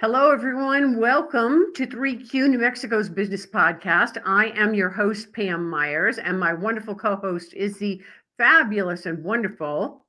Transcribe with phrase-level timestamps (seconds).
[0.00, 1.00] Hello, everyone.
[1.00, 4.16] Welcome to 3Q New Mexico's Business Podcast.
[4.24, 8.00] I am your host, Pam Myers, and my wonderful co host is the
[8.36, 10.06] fabulous and wonderful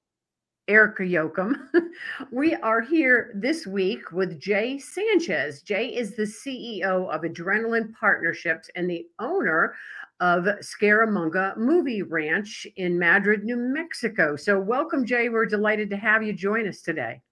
[0.67, 1.55] Erica Yoakum.
[2.31, 5.64] we are here this week with Jay Sanchez.
[5.64, 9.74] Jay is the CEO of Adrenaline Partnerships and the owner
[10.20, 14.36] of Scaramanga Movie Ranch in Madrid, New Mexico.
[14.36, 15.30] So, welcome, Jay.
[15.30, 17.24] We're delighted to have you join us today.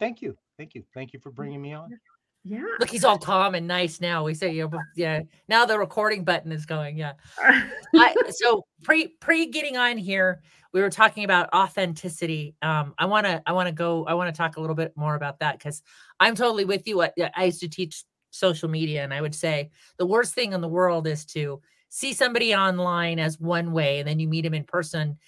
[0.00, 0.36] Thank you.
[0.62, 0.84] Thank you.
[0.94, 1.98] Thank you for bringing me on.
[2.44, 2.62] Yeah.
[2.78, 4.22] Look, he's all calm and nice now.
[4.22, 5.22] We say, you know, yeah.
[5.48, 6.96] Now the recording button is going.
[6.96, 7.14] Yeah.
[7.42, 10.40] I, so pre pre getting on here,
[10.72, 12.54] we were talking about authenticity.
[12.62, 14.04] Um, I want to I want to go.
[14.06, 15.82] I want to talk a little bit more about that because
[16.20, 17.02] I'm totally with you.
[17.02, 20.60] I, I used to teach social media, and I would say the worst thing in
[20.60, 24.54] the world is to see somebody online as one way, and then you meet them
[24.54, 25.18] in person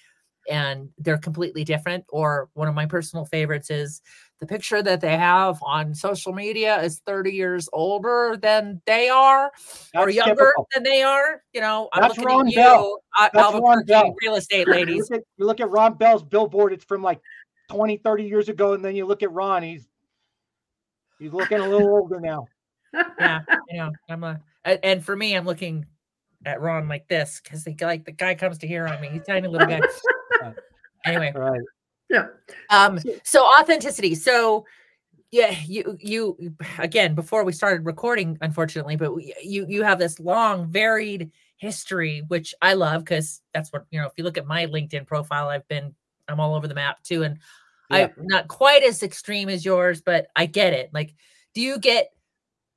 [0.49, 2.05] and they're completely different.
[2.09, 4.01] Or one of my personal favorites is
[4.39, 9.51] the picture that they have on social media is 30 years older than they are
[9.93, 10.67] That's or younger typical.
[10.73, 11.41] than they are.
[11.53, 12.99] You know, I'm That's looking Ron at you, Bell.
[13.17, 14.15] Uh, That's Albuquerque Ron Bell.
[14.21, 14.95] real estate ladies.
[14.95, 17.21] You look, at, you look at Ron Bell's billboard, it's from like
[17.69, 18.73] 20, 30 years ago.
[18.73, 19.87] And then you look at Ron, he's
[21.19, 22.47] he's looking a little older now.
[23.19, 25.85] Yeah, you know, I'm a and for me, I'm looking
[26.45, 29.09] at Ron like this because the like the guy comes to hear on me.
[29.09, 29.81] He's tiny little guy.
[31.05, 31.61] anyway, right.
[32.15, 32.27] Yeah.
[32.69, 34.15] Um, so authenticity.
[34.15, 34.65] So
[35.31, 39.11] yeah, you you again before we started recording, unfortunately, but
[39.43, 44.07] you you have this long, varied history, which I love because that's what you know.
[44.07, 45.93] If you look at my LinkedIn profile, I've been
[46.29, 47.39] I'm all over the map too, and
[47.89, 48.07] yeah.
[48.17, 50.91] I'm not quite as extreme as yours, but I get it.
[50.93, 51.13] Like,
[51.53, 52.11] do you get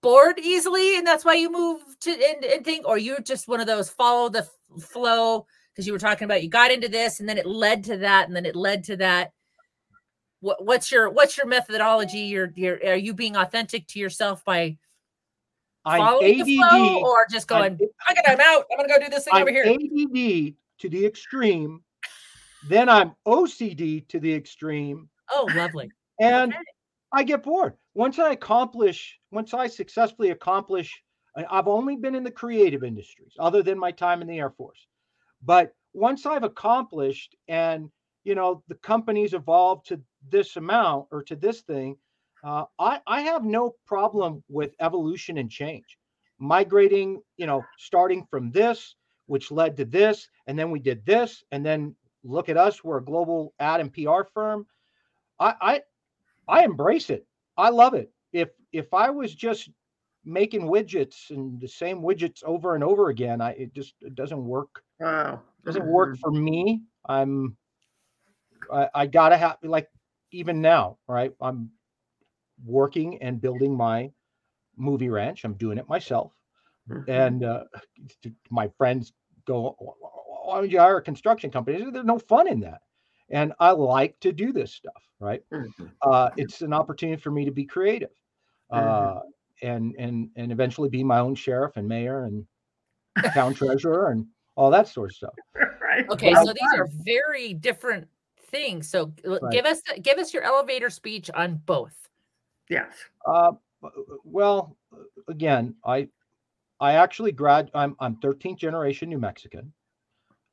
[0.02, 3.60] bored easily, and that's why you move to and, and think, or you're just one
[3.60, 4.48] of those follow the
[4.80, 5.46] flow?
[5.78, 8.26] Because you were talking about you got into this and then it led to that
[8.26, 9.32] and then it led to that.
[10.40, 12.18] What, what's your what's your methodology?
[12.18, 14.76] You're, you're you being authentic to yourself by
[15.84, 18.64] following ADD, the flow or just going I'm, I'm out.
[18.72, 19.66] I'm gonna go do this thing I'm over here.
[19.66, 21.80] ADD to the extreme
[22.68, 25.08] then i'm OCD to the extreme.
[25.30, 25.92] Oh lovely.
[26.20, 26.62] And okay.
[27.12, 27.74] I get bored.
[27.94, 31.00] Once I accomplish once I successfully accomplish
[31.48, 34.88] I've only been in the creative industries other than my time in the Air Force.
[35.42, 37.90] But once I've accomplished and
[38.24, 41.96] you know the company's evolved to this amount or to this thing,
[42.44, 45.98] uh, I, I have no problem with evolution and change.
[46.38, 48.94] Migrating, you know, starting from this,
[49.26, 52.98] which led to this, and then we did this, and then look at us, we're
[52.98, 54.66] a global ad and PR firm.
[55.40, 55.82] I I,
[56.48, 57.26] I embrace it.
[57.56, 58.12] I love it.
[58.32, 59.70] If if I was just
[60.24, 64.44] making widgets and the same widgets over and over again, I it just it doesn't
[64.44, 65.42] work Wow.
[65.64, 66.82] Doesn't work for me.
[67.06, 67.56] I'm
[68.72, 69.88] I, I gotta have like
[70.32, 71.32] even now, right?
[71.40, 71.70] I'm
[72.64, 74.10] working and building my
[74.76, 75.44] movie ranch.
[75.44, 76.32] I'm doing it myself.
[76.90, 77.10] Mm-hmm.
[77.10, 77.64] And uh,
[78.50, 79.12] my friends
[79.46, 79.76] go,
[80.44, 81.84] why would you hire a construction company?
[81.90, 82.80] There's no fun in that.
[83.30, 85.42] And I like to do this stuff, right?
[85.52, 85.86] Mm-hmm.
[86.00, 88.10] Uh, it's an opportunity for me to be creative,
[88.72, 89.18] mm-hmm.
[89.18, 89.20] uh,
[89.62, 92.46] and and and eventually be my own sheriff and mayor and
[93.32, 94.26] town treasurer and
[94.56, 95.34] all that sort of stuff.
[95.80, 96.08] right.
[96.10, 98.06] Okay, so these are very different
[98.50, 98.88] things.
[98.88, 99.40] So right.
[99.52, 102.08] give us give us your elevator speech on both.
[102.68, 102.92] Yes.
[103.26, 103.52] Uh,
[104.24, 104.76] well,
[105.28, 106.08] again, I
[106.80, 109.72] I actually grad I'm I'm 13th generation New Mexican.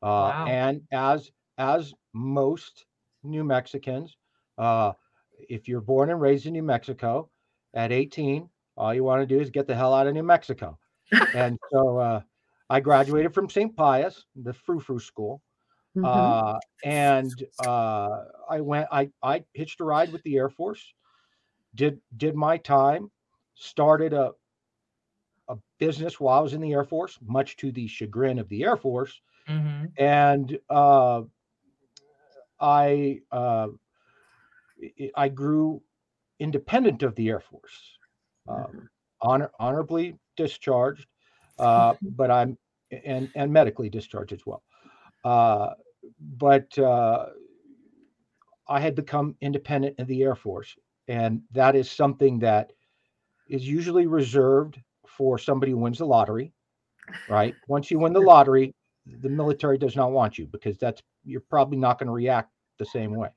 [0.01, 0.45] Uh, wow.
[0.47, 2.85] and as as most
[3.23, 4.17] New Mexicans,
[4.57, 4.93] uh,
[5.49, 7.29] if you're born and raised in New Mexico
[7.73, 10.77] at 18, all you want to do is get the hell out of New Mexico.
[11.35, 12.21] and so uh,
[12.69, 13.75] I graduated from St.
[13.75, 15.41] Pius, the frou frou school.
[15.95, 16.05] Mm-hmm.
[16.05, 17.31] Uh, and
[17.65, 20.93] uh, I went, I, I hitched a ride with the Air Force,
[21.73, 23.09] did, did my time,
[23.53, 24.31] started a,
[25.47, 28.63] a business while I was in the Air Force, much to the chagrin of the
[28.63, 29.21] Air Force.
[29.47, 29.85] Mm-hmm.
[29.97, 31.21] And uh,
[32.59, 33.67] I, uh,
[35.15, 35.81] I grew
[36.39, 37.97] independent of the Air Force,
[38.47, 38.79] um, mm-hmm.
[39.21, 41.07] honor, honorably discharged
[41.59, 42.57] uh, but I'm
[43.05, 44.63] and and medically discharged as well.
[45.23, 45.71] Uh,
[46.37, 47.27] but uh,
[48.67, 50.75] I had become independent in the Air Force,
[51.07, 52.71] and that is something that
[53.49, 56.51] is usually reserved for somebody who wins the lottery.
[57.29, 57.53] Right?
[57.67, 58.73] Once you win the lottery,
[59.05, 62.85] the military does not want you because that's you're probably not going to react the
[62.85, 63.29] same way.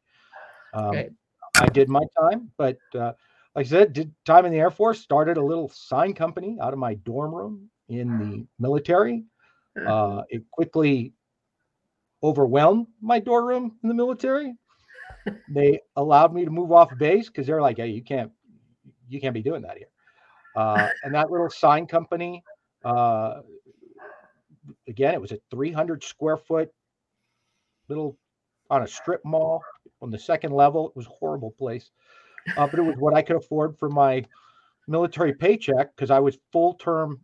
[0.73, 1.11] Um, okay.
[1.57, 3.13] I did my time, but uh,
[3.59, 5.01] like I said, did time in the Air Force.
[5.01, 9.25] Started a little sign company out of my dorm room in the military.
[9.85, 11.13] Uh, it quickly
[12.23, 14.55] overwhelmed my dorm room in the military.
[15.51, 18.31] They allowed me to move off base because they're like, "Hey, you can't,
[19.09, 19.89] you can't be doing that here."
[20.55, 22.45] Uh, and that little sign company,
[22.85, 23.41] uh,
[24.87, 26.71] again, it was a 300 square foot
[27.89, 28.19] little
[28.71, 29.63] on a strip mall
[30.01, 30.91] on the second level.
[30.91, 31.91] It was a horrible place,
[32.57, 34.25] uh, but it was what I could afford for my
[34.87, 37.21] military paycheck because I was full term,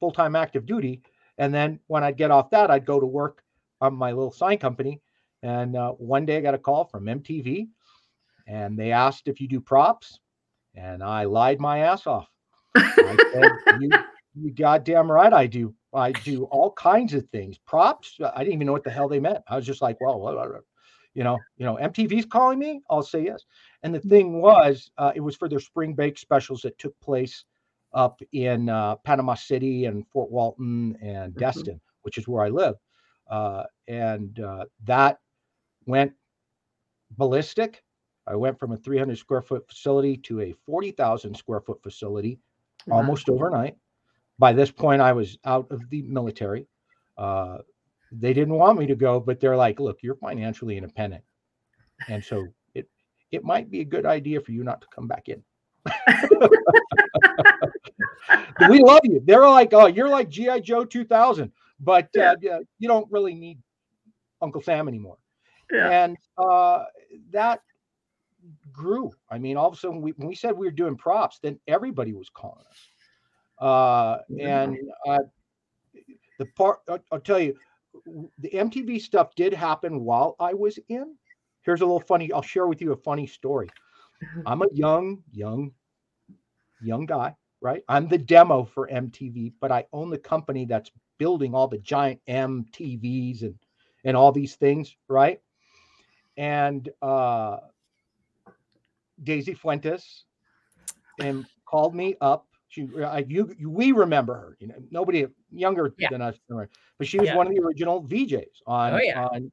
[0.00, 1.02] full time active duty.
[1.38, 3.42] And then when I'd get off that, I'd go to work
[3.80, 5.00] on my little sign company.
[5.42, 7.68] And uh, one day I got a call from MTV
[8.46, 10.18] and they asked if you do props.
[10.74, 12.28] And I lied my ass off.
[12.74, 13.90] I said, you,
[14.34, 15.74] you goddamn right I do.
[15.94, 17.58] I do all kinds of things.
[17.58, 18.18] Props.
[18.20, 19.42] I didn't even know what the hell they meant.
[19.48, 20.20] I was just like, well,
[21.16, 22.82] you know, you know, MTV's calling me.
[22.90, 23.42] I'll say yes.
[23.82, 27.44] And the thing was, uh, it was for their spring break specials that took place
[27.94, 31.40] up in uh, Panama City and Fort Walton and mm-hmm.
[31.40, 32.74] Destin, which is where I live.
[33.30, 35.20] Uh, and uh, that
[35.86, 36.12] went
[37.12, 37.82] ballistic.
[38.26, 42.38] I went from a 300 square foot facility to a 40,000 square foot facility
[42.86, 42.96] wow.
[42.98, 43.76] almost overnight.
[44.38, 46.66] By this point, I was out of the military.
[48.12, 51.24] Uh, they didn't want me to go, but they're like, "Look, you're financially independent,
[52.08, 52.88] and so it
[53.30, 55.42] it might be a good idea for you not to come back in."
[58.68, 59.20] we love you.
[59.24, 63.58] They're like, "Oh, you're like GI Joe 2000, but uh, you don't really need
[64.40, 65.18] Uncle Sam anymore."
[65.72, 66.04] Yeah.
[66.04, 66.84] And uh,
[67.30, 67.60] that
[68.72, 69.12] grew.
[69.30, 71.58] I mean, all of a sudden, we, when we said we were doing props, then
[71.66, 72.88] everybody was calling us.
[73.58, 74.76] Uh, and
[75.08, 75.18] uh,
[76.38, 77.56] the part I'll, I'll tell you,
[78.38, 81.16] the MTV stuff did happen while I was in.
[81.62, 82.32] Here's a little funny.
[82.32, 83.68] I'll share with you a funny story.
[84.46, 85.72] I'm a young, young,
[86.80, 87.82] young guy, right?
[87.88, 92.20] I'm the demo for MTV, but I own the company that's building all the giant
[92.28, 93.54] MTVs and
[94.04, 95.40] and all these things, right?
[96.36, 97.58] And uh
[99.22, 100.24] Daisy Fuentes
[101.20, 102.46] and called me up.
[102.76, 104.56] She, I, you, you, we remember her.
[104.60, 106.08] You know, nobody younger yeah.
[106.10, 106.36] than us,
[106.98, 107.36] but she was yeah.
[107.36, 109.24] one of the original VJs on oh, yeah.
[109.24, 109.50] on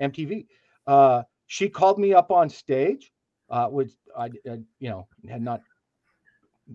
[0.00, 0.46] MTV.
[0.86, 3.12] Uh, she called me up on stage.
[3.50, 5.60] Uh, which I, I, you know, had not.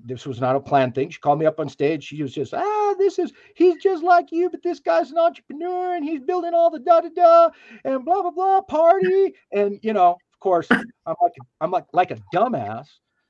[0.06, 1.10] This was not a planned thing.
[1.10, 2.04] She called me up on stage.
[2.04, 5.96] She was just, ah, this is he's just like you, but this guy's an entrepreneur
[5.96, 7.50] and he's building all the da da da
[7.84, 12.12] and blah blah blah party and you know of course, I'm like I'm like like
[12.12, 12.86] a dumbass.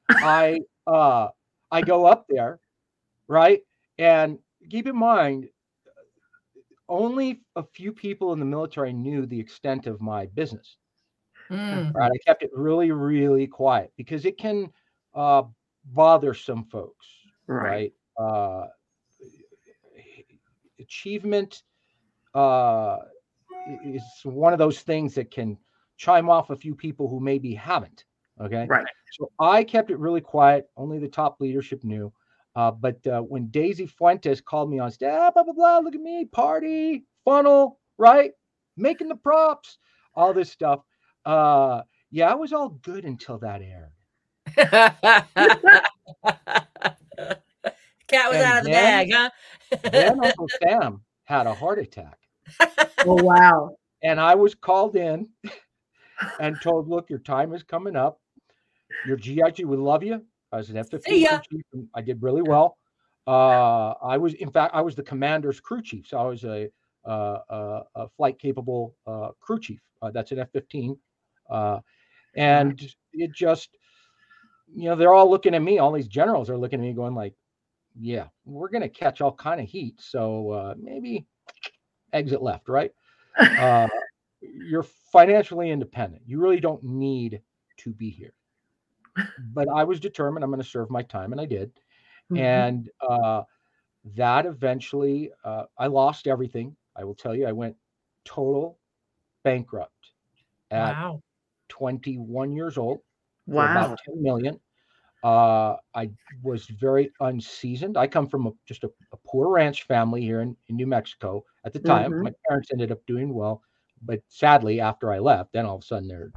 [0.09, 1.29] I uh
[1.71, 2.60] I go up there,
[3.27, 3.62] right?
[3.98, 4.39] And
[4.69, 5.50] keep in mind,
[6.88, 10.77] only a few people in the military knew the extent of my business.
[11.50, 11.94] Mm.
[11.94, 12.12] Right.
[12.12, 14.71] I kept it really, really quiet because it can
[15.16, 15.44] uh,
[15.86, 17.07] bother some folks.
[17.48, 17.94] Right.
[18.18, 18.25] right?
[18.25, 18.68] Uh,
[20.80, 21.63] achievement
[22.33, 22.98] uh,
[23.83, 25.57] is one of those things that can
[25.98, 28.06] chime off a few people who maybe haven't.
[28.41, 28.65] Okay.
[28.68, 28.86] Right.
[29.12, 30.69] So I kept it really quiet.
[30.77, 32.12] Only the top leadership knew.
[32.56, 35.95] Uh, but uh, when Daisy Fuentes called me on stage, ah, blah, blah, blah, look
[35.95, 38.31] at me, party, funnel, right?
[38.75, 39.77] Making the props,
[40.15, 40.81] all this stuff.
[41.25, 43.91] Uh, yeah, I was all good until that aired.
[48.07, 49.30] Cat was and out of the bag, huh?
[49.83, 52.18] then Uncle Sam had a heart attack.
[53.06, 53.75] Oh, wow.
[54.01, 55.30] And I was called in
[56.39, 58.19] and told, "Look, your time is coming up.
[59.05, 61.03] Your GIG would love you." I was an F-15
[61.49, 62.77] chief, and I did really well.
[63.27, 66.69] Uh, I was, in fact, I was the commander's crew chief, so I was a,
[67.06, 69.79] uh, a, a flight capable uh, crew chief.
[70.01, 70.97] Uh, that's an F-15,
[71.49, 71.79] uh,
[72.35, 72.81] and
[73.13, 73.77] it just,
[74.73, 75.77] you know, they're all looking at me.
[75.77, 77.35] All these generals are looking at me, going like,
[77.99, 81.27] "Yeah, we're gonna catch all kind of heat, so uh, maybe
[82.13, 82.91] exit left, right?"
[84.41, 86.23] you're financially independent.
[86.25, 87.41] You really don't need
[87.77, 88.33] to be here.
[89.54, 91.71] But I was determined I'm going to serve my time, and I did.
[92.31, 92.38] Mm-hmm.
[92.38, 93.44] And uh,
[94.16, 96.76] that eventually, uh, I lost everything.
[96.95, 97.76] I will tell you, I went
[98.26, 98.78] total
[99.44, 100.11] bankrupt
[100.71, 101.21] at wow.
[101.69, 102.99] 21 years old.
[103.47, 103.71] Wow.
[103.71, 104.59] About 10 million.
[105.23, 106.11] Uh, I
[106.44, 107.97] was very unseasoned.
[107.97, 111.44] I come from a, just a, a, poor ranch family here in, in New Mexico.
[111.66, 112.23] At the time, mm-hmm.
[112.23, 113.61] my parents ended up doing well
[114.02, 116.31] but sadly, after I left, then all of a sudden they're,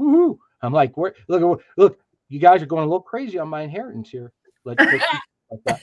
[0.00, 0.38] woohoo!
[0.62, 1.14] I'm like, where?
[1.28, 4.32] Look, look, you guys are going a little crazy on my inheritance here.
[4.64, 5.04] Let's, let's
[5.50, 5.82] like that.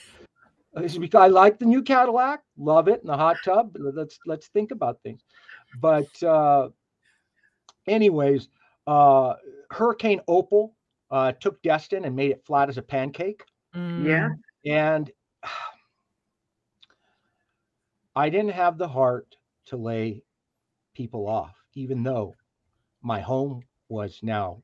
[0.78, 3.76] It's because I like the new Cadillac, love it and the hot tub.
[3.78, 5.22] Let's let's think about things.
[5.80, 6.70] But uh,
[7.88, 8.48] anyways,
[8.88, 9.36] uh,
[9.70, 10.76] Hurricane Opal
[11.10, 13.44] uh, took Destin and made it flat as a pancake.
[13.76, 14.06] Mm.
[14.06, 14.30] Yeah,
[14.66, 15.12] and
[18.16, 19.36] I didn't have the heart
[19.68, 20.24] to lay
[20.94, 22.36] people off, even though
[23.02, 24.64] my home was now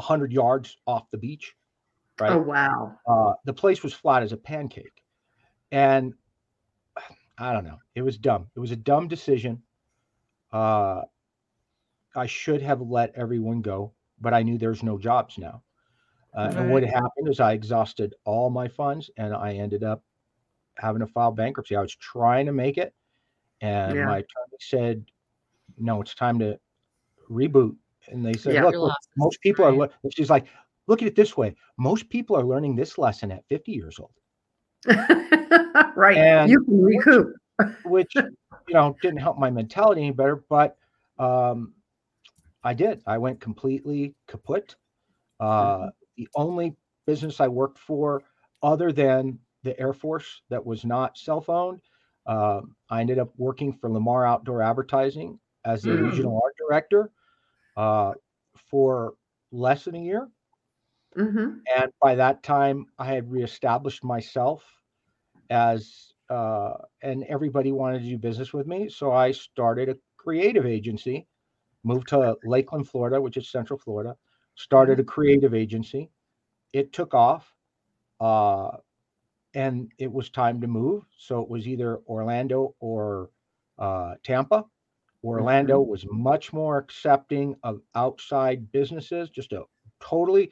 [0.00, 1.54] 100 yards off the beach.
[2.18, 2.32] right?
[2.32, 2.98] Oh wow.
[3.06, 5.02] Uh, the place was flat as a pancake,
[5.72, 6.14] and
[7.38, 7.78] I don't know.
[7.94, 8.50] It was dumb.
[8.54, 9.62] It was a dumb decision.
[10.52, 11.02] Uh,
[12.14, 15.62] I should have let everyone go, but I knew there's no jobs now.
[16.36, 20.04] Uh, And what happened is I exhausted all my funds, and I ended up
[20.76, 21.76] having to file bankruptcy.
[21.76, 22.94] I was trying to make it,
[23.60, 24.06] and Yeah.
[24.06, 25.10] my attorney said,
[25.78, 26.58] "No, it's time to
[27.28, 27.76] reboot."
[28.08, 28.64] And they said, Yeah.
[28.64, 30.46] "Look, look, most people are." le- She's like,
[30.86, 34.12] "Look at it this way: most people are learning this lesson at 50 years old."
[35.96, 36.16] right.
[36.16, 37.34] And- you can recoup.
[37.84, 40.78] which you know didn't help my mentality any better but
[41.18, 41.74] um
[42.64, 44.74] i did i went completely kaput
[45.40, 46.74] uh the only
[47.06, 48.22] business i worked for
[48.62, 51.78] other than the air force that was not cell phone
[52.24, 56.04] uh, i ended up working for lamar outdoor advertising as the Mm.
[56.04, 57.10] regional art director
[57.76, 58.12] uh,
[58.56, 59.14] for
[59.52, 60.28] less than a year.
[61.16, 64.64] Hmm and by that time i had reestablished myself
[65.50, 68.88] as uh, and everybody wanted to do business with me.
[68.88, 71.26] So i started a creative agency
[71.82, 74.16] moved to lakeland florida which is central florida
[74.54, 76.10] started a creative agency.
[76.72, 77.54] It took off
[78.20, 78.76] uh,
[79.54, 81.04] and it was time to move.
[81.18, 83.30] So it was either orlando or
[83.78, 84.64] uh, tampa
[85.24, 89.62] orlando was much more accepting of outside businesses just a
[90.00, 90.50] totally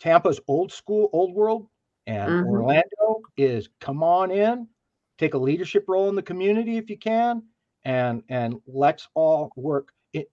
[0.00, 1.68] Tampa's old school, old world,
[2.06, 2.42] and Mhm.
[2.42, 4.68] Orlando is come on in,
[5.18, 7.42] take a leadership role in the community if you can,
[7.84, 9.92] and and let's all work.
[10.12, 10.30] It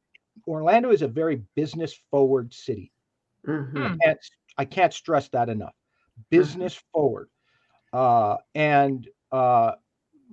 [0.47, 2.91] Orlando is a very business forward city.
[3.45, 4.19] hmm I can't
[4.57, 5.75] I can't stress that enough.
[6.29, 7.29] Business forward,
[7.93, 9.73] uh, and uh,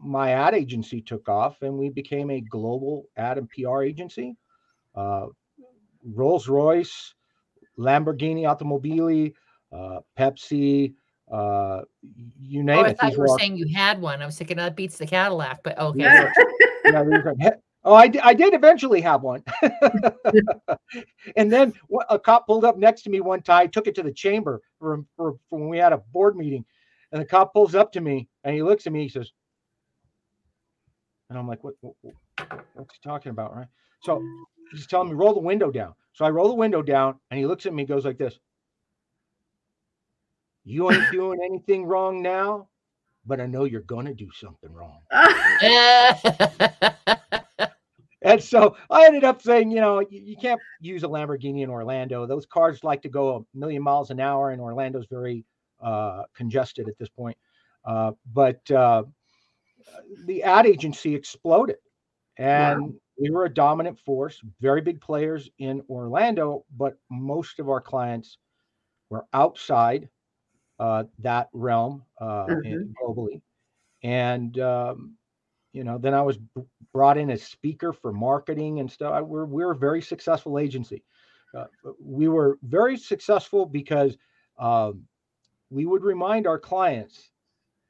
[0.03, 4.37] my ad agency took off, and we became a global ad and PR agency.
[4.95, 5.27] Uh,
[6.05, 7.15] Rolls Royce,
[7.79, 9.35] Lamborghini Automobili,
[9.73, 10.95] uh, Pepsi,
[11.31, 11.83] uh,
[12.41, 12.99] you name Oh, I it.
[12.99, 14.23] thought you were all- saying you had one.
[14.23, 16.01] I was thinking that beats the Cadillac, but okay.
[16.01, 16.31] Yeah.
[16.87, 17.51] yeah,
[17.85, 19.43] oh, I, I did eventually have one.
[21.37, 21.75] and then
[22.09, 23.71] a cop pulled up next to me one time.
[23.71, 26.65] Took it to the chamber for, for, for when we had a board meeting.
[27.13, 29.03] And the cop pulls up to me and he looks at me.
[29.03, 29.33] He says,
[31.31, 32.15] and I'm like, what, what, what-
[32.75, 33.55] what's he talking about?
[33.55, 33.67] Right.
[34.03, 34.23] So
[34.73, 35.95] he's telling me, roll the window down.
[36.13, 38.39] So I roll the window down and he looks at me, goes like this.
[40.65, 42.69] You ain't doing anything wrong now,
[43.27, 45.01] but I know you're going to do something wrong.
[48.23, 51.71] And so I ended up saying, you know, you, you can't use a Lamborghini in
[51.71, 52.27] Orlando.
[52.27, 55.45] Those cars like to go a million miles an hour, and Orlando's very
[55.81, 57.37] uh, congested at this point.
[57.85, 59.05] Uh, but uh,
[60.25, 61.77] the ad agency exploded,
[62.37, 67.81] and we were a dominant force, very big players in Orlando, but most of our
[67.81, 68.39] clients
[69.11, 70.09] were outside
[70.79, 73.41] uh, that realm uh, in- globally.
[74.03, 75.15] And um,
[75.73, 79.13] you know, then I was b- brought in as speaker for marketing and stuff.
[79.13, 81.03] I, we're we're a very successful agency.
[81.57, 81.65] Uh,
[82.01, 84.17] we were very successful because
[84.59, 85.03] um,
[85.71, 87.31] we would remind our clients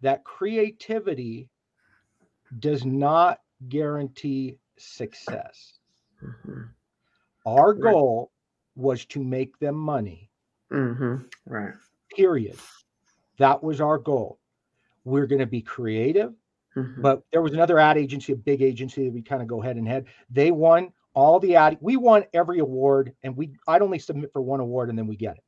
[0.01, 1.49] that creativity
[2.59, 5.79] does not guarantee success.
[6.23, 6.69] Mhm.
[7.47, 7.93] Our Right.
[7.93, 8.33] goal
[8.77, 10.31] was to make them money.
[10.71, 11.29] Mhm.
[11.47, 11.75] Right.
[12.15, 12.59] Period.
[13.39, 14.39] That was our goal.
[15.05, 16.35] We're going to be creative.
[16.77, 17.03] Mhm.
[17.03, 19.77] but there was another ad agency, a big agency that we kind of go head
[19.79, 20.05] and head.
[20.31, 21.77] They won all the ad.
[21.81, 25.17] We won every award, and we I'd only submit for one award, and then we
[25.17, 25.45] get it,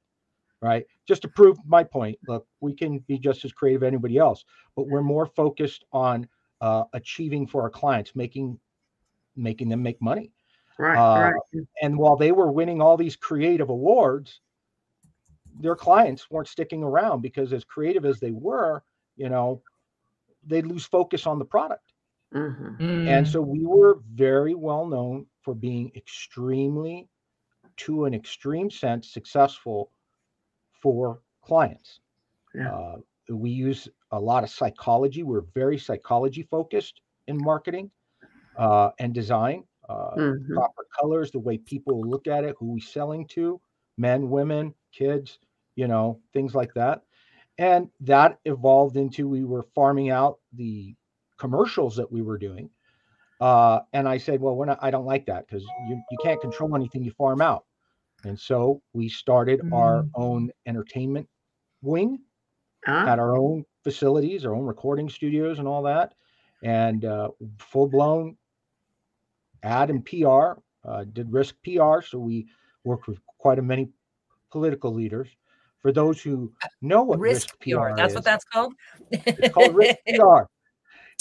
[0.61, 0.87] right?
[1.07, 2.19] Just to prove my point.
[2.27, 6.27] Look, we can be just as creative as anybody else, but we're more focused on
[6.61, 8.59] uh, achieving for our clients, making
[9.37, 10.33] making them make money.
[10.79, 10.97] right.
[10.99, 11.67] uh, right.
[11.83, 14.41] And while they were winning all these creative awards,
[15.61, 18.83] their clients weren't sticking around because as creative as they were,
[19.17, 19.63] you know,
[20.47, 21.93] they'd lose focus on the product.
[22.33, 22.77] Mhm.
[23.07, 23.31] And Mm.
[23.33, 27.09] so we were very well known for being extremely,
[27.79, 29.91] to an extreme sense, successful
[30.73, 32.01] for clients.
[32.55, 32.71] Yeah.
[32.73, 33.01] Uh,
[33.31, 35.23] we use a lot of psychology.
[35.23, 37.91] We're very psychology focused in marketing
[38.57, 39.65] uh, and design.
[39.89, 40.55] Uh, Mhm.
[40.55, 43.61] Proper colors, the way people look at it, who we selling to,
[43.99, 45.39] men, women, kids,
[45.77, 47.03] you know, things like that.
[47.59, 50.97] And that evolved into we were farming out the
[51.39, 52.71] commercials that we were doing.
[53.41, 56.41] Uh, and I said, well, we're not, I don't like that because you, you can't
[56.41, 57.65] control anything you farm out.
[58.25, 60.15] And so we started our Mm.
[60.15, 61.29] own entertainment
[61.83, 62.21] wing
[62.87, 66.15] Ah, at our own facilities, our own recording studios and all that.
[66.63, 68.37] And uh, full blown
[69.63, 72.01] ad and PR, uh, did risk PR.
[72.03, 72.49] So we
[72.85, 73.89] worked with quite a many
[74.51, 75.29] political leaders
[75.81, 78.75] for those who know what risk, risk PR, PR that's is, what that's called.
[79.11, 80.43] it's called risk PR.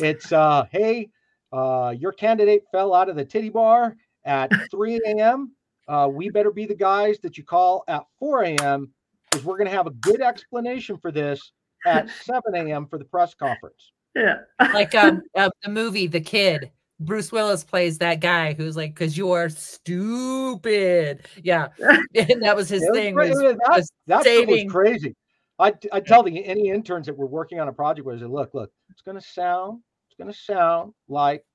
[0.02, 1.10] It's uh, hey,
[1.52, 5.54] uh, your candidate fell out of the titty bar at 3 a.m.
[5.88, 8.92] Uh, we better be the guys that you call at 4 a.m.
[9.30, 11.52] because we're going to have a good explanation for this
[11.86, 12.88] at 7 a.m.
[12.88, 13.92] for the press conference.
[14.16, 14.40] Yeah.
[14.60, 16.72] like um, uh, the movie The Kid.
[17.02, 22.68] Bruce Willis plays that guy who's like, "Cause you are stupid." Yeah, and that was
[22.68, 23.16] his was thing.
[23.16, 24.66] Was, that, was that saving...
[24.66, 25.16] was crazy.
[25.60, 28.70] I I tell the any interns that were working on a project was, "Look, look,
[28.90, 31.46] it's going to sound, it's going to sound like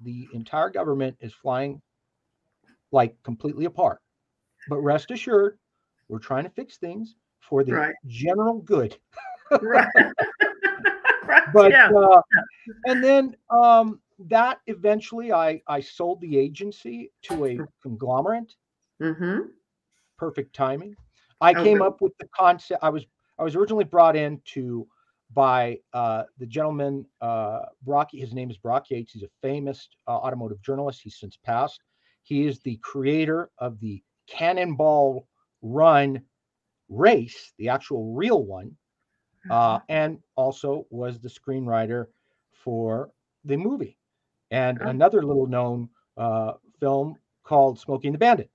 [0.00, 1.80] the entire government is flying
[2.92, 4.00] like completely apart.
[4.68, 5.58] But rest assured,
[6.08, 7.94] we're trying to fix things for the right.
[8.06, 8.96] general good.
[9.62, 9.88] right.
[11.52, 11.90] But yeah.
[11.90, 12.22] uh,
[12.86, 18.54] and then um, that eventually I I sold the agency to a conglomerate.
[19.00, 19.40] Mm-hmm.
[20.18, 20.96] Perfect timing.
[21.40, 21.64] I okay.
[21.64, 22.82] came up with the concept.
[22.82, 23.04] I was
[23.38, 24.86] I was originally brought in to
[25.32, 28.10] by uh, the gentleman uh, Brock.
[28.12, 29.12] His name is Brock Yates.
[29.12, 31.00] He's a famous uh, automotive journalist.
[31.02, 31.80] He's since passed.
[32.22, 35.26] He is the creator of the Cannonball
[35.62, 36.22] Run
[36.88, 38.76] race, the actual real one,
[39.48, 39.84] uh, mm-hmm.
[39.88, 42.06] and also was the screenwriter
[42.52, 43.10] for
[43.44, 43.96] the movie
[44.50, 48.50] and another little known uh, film called Smokey and the Bandit.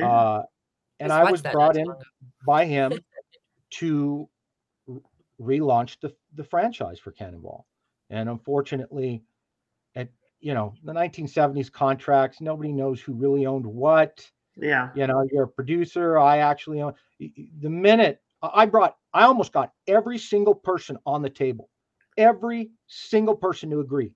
[0.00, 0.42] Uh,
[1.00, 1.86] and I was brought in
[2.46, 2.92] by him
[3.70, 4.28] to
[5.40, 7.66] relaunch the, the franchise for Cannonball.
[8.10, 9.22] And unfortunately,
[9.94, 10.08] at
[10.40, 14.28] you know the 1970s contracts, nobody knows who really owned what.
[14.56, 14.90] Yeah.
[14.94, 16.18] You know, you're a producer.
[16.18, 18.20] I actually own the minute
[18.52, 21.70] I brought, I almost got every single person on the table,
[22.18, 24.12] every single person to agree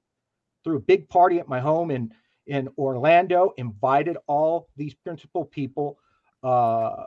[0.64, 2.12] through a big party at my home in
[2.46, 5.98] in Orlando, invited all these principal people,
[6.42, 7.04] uh,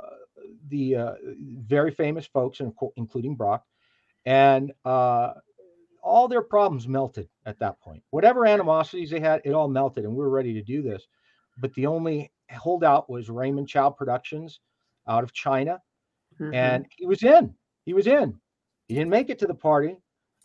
[0.69, 1.13] the uh,
[1.67, 2.61] very famous folks,
[2.95, 3.65] including Brock,
[4.25, 5.33] and uh,
[6.03, 8.03] all their problems melted at that point.
[8.11, 11.07] Whatever animosities they had, it all melted, and we were ready to do this.
[11.57, 14.59] But the only holdout was Raymond Chow Productions
[15.07, 15.81] out of China,
[16.41, 16.53] mm-hmm.
[16.53, 17.53] and he was in.
[17.85, 18.39] He was in.
[18.87, 19.97] He didn't make it to the party,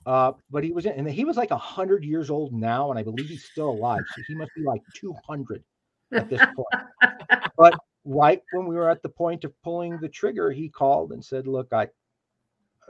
[0.04, 2.98] uh, but he was in, and he was like a hundred years old now, and
[2.98, 4.02] I believe he's still alive.
[4.14, 5.64] So he must be like two hundred
[6.12, 7.12] at this point.
[7.56, 11.24] but right when we were at the point of pulling the trigger, he called and
[11.24, 11.88] said, "Look, I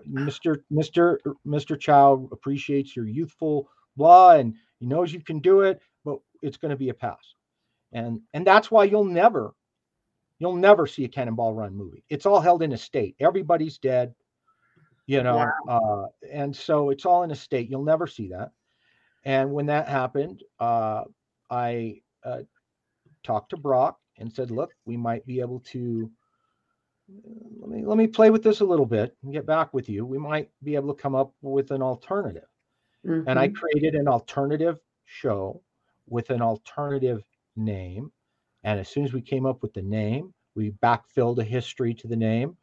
[0.08, 0.62] Mr.
[0.72, 1.18] Mr.
[1.46, 1.78] Mr.
[1.78, 6.70] Chow appreciates your youthful blah and he knows you can do it, but it's going
[6.70, 7.34] to be a pass.
[7.92, 9.54] And and that's why you'll never
[10.38, 12.04] you'll never see a cannonball run movie.
[12.08, 13.16] It's all held in a state.
[13.20, 14.14] Everybody's dead,
[15.06, 15.50] you know.
[15.66, 16.10] Wow.
[16.22, 17.70] Uh, and so it's all in a state.
[17.70, 18.52] You'll never see that.
[19.24, 21.04] And when that happened, uh,
[21.50, 22.42] I uh,
[23.22, 26.10] talked to Brock and said, "Look, we might be able to
[27.60, 30.04] let me let me play with this a little bit and get back with you.
[30.04, 32.48] We might be able to come up with an alternative.
[33.06, 33.28] Mm-hmm.
[33.28, 33.56] And I mm-hmm.
[33.56, 35.62] created an alternative show
[36.08, 37.22] with an alternative
[37.54, 38.10] name.
[38.66, 42.08] And as soon as we came up with the name, we backfilled a history to
[42.08, 42.56] the name,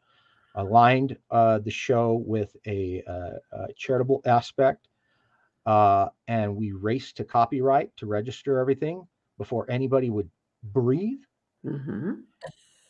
[0.54, 4.88] aligned uh, the show with a, uh, a charitable aspect,
[5.64, 9.06] uh, and we raced to copyright to register everything
[9.38, 10.28] before anybody would
[10.62, 11.22] breathe.
[11.64, 12.12] Mm-hmm.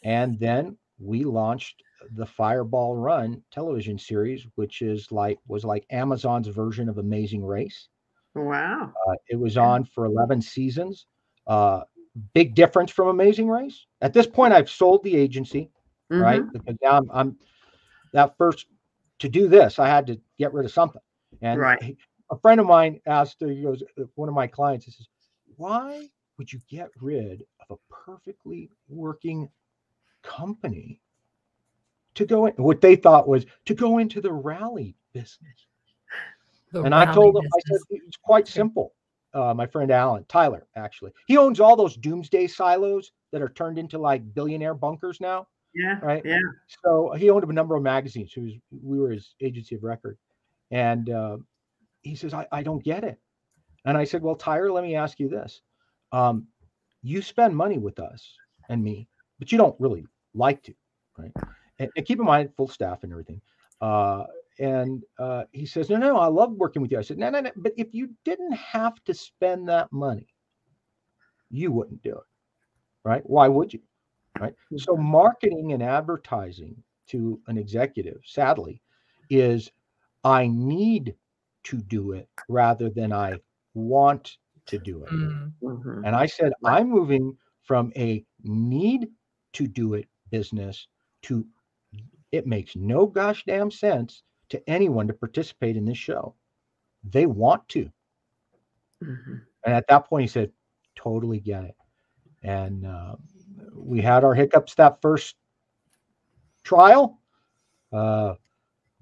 [0.03, 1.85] And then we launched
[2.16, 7.88] the Fireball Run television series, which is like was like Amazon's version of Amazing Race.
[8.35, 8.92] Wow!
[9.07, 11.07] Uh, it was on for eleven seasons.
[11.46, 11.83] Uh,
[12.33, 13.87] big difference from Amazing Race.
[14.00, 15.70] At this point, I've sold the agency,
[16.11, 16.22] mm-hmm.
[16.22, 16.53] right?
[16.53, 17.37] Because now I'm, I'm,
[18.12, 18.66] that first
[19.20, 21.03] to do this, I had to get rid of something.
[21.42, 21.96] And right.
[22.31, 23.83] a friend of mine asked, he goes,
[24.14, 25.09] one of my clients, he says,
[25.57, 29.48] "Why would you get rid of a perfectly working
[30.22, 31.00] company
[32.14, 35.66] to go in what they thought was to go into the rally business.
[36.72, 37.83] The and I told them, business.
[37.90, 38.94] I said, it's quite simple.
[39.35, 43.79] Uh, my friend Alan, Tyler, actually, he owns all those doomsday silos that are turned
[43.79, 45.47] into like billionaire bunkers now.
[45.75, 45.99] Yeah.
[46.01, 46.23] Right.
[46.25, 46.38] Yeah.
[46.85, 48.33] So he owned a number of magazines.
[48.33, 50.16] He was, we were his agency of record.
[50.70, 51.38] And uh,
[52.03, 53.18] he says, I, I don't get it.
[53.85, 55.61] And I said, Well, Tyler, let me ask you this.
[56.12, 56.47] Um,
[57.03, 58.25] you spend money with us
[58.68, 60.75] and me, but you don't really like to,
[61.18, 61.33] right?
[61.79, 63.40] And, and keep in mind, full staff and everything.
[63.81, 64.25] Uh,
[64.59, 66.99] and uh, he says, No, no, I love working with you.
[66.99, 67.51] I said, No, no, no.
[67.57, 70.29] But if you didn't have to spend that money,
[71.51, 72.25] you wouldn't do it,
[73.05, 73.23] right?
[73.25, 73.81] Why would you?
[74.38, 74.55] Right.
[74.77, 75.05] So, mm-hmm.
[75.05, 78.83] marketing and advertising to an executive, sadly,
[79.31, 79.71] is
[80.25, 81.14] I need
[81.64, 83.38] to do it rather than I
[83.75, 84.37] want
[84.67, 85.11] to do it.
[85.11, 86.05] Mm-hmm.
[86.05, 89.09] And I said, I'm moving from a need
[89.55, 90.88] to do it business
[91.23, 91.47] to
[92.33, 96.35] it makes no gosh damn sense to anyone to participate in this show.
[97.03, 97.90] They want to.
[99.03, 99.35] Mm-hmm.
[99.64, 100.51] And at that point, he said,
[100.97, 101.77] totally get it.
[102.43, 103.17] And uh,
[103.75, 105.35] we had our hiccups that first
[106.62, 107.19] trial.
[107.93, 108.35] Uh,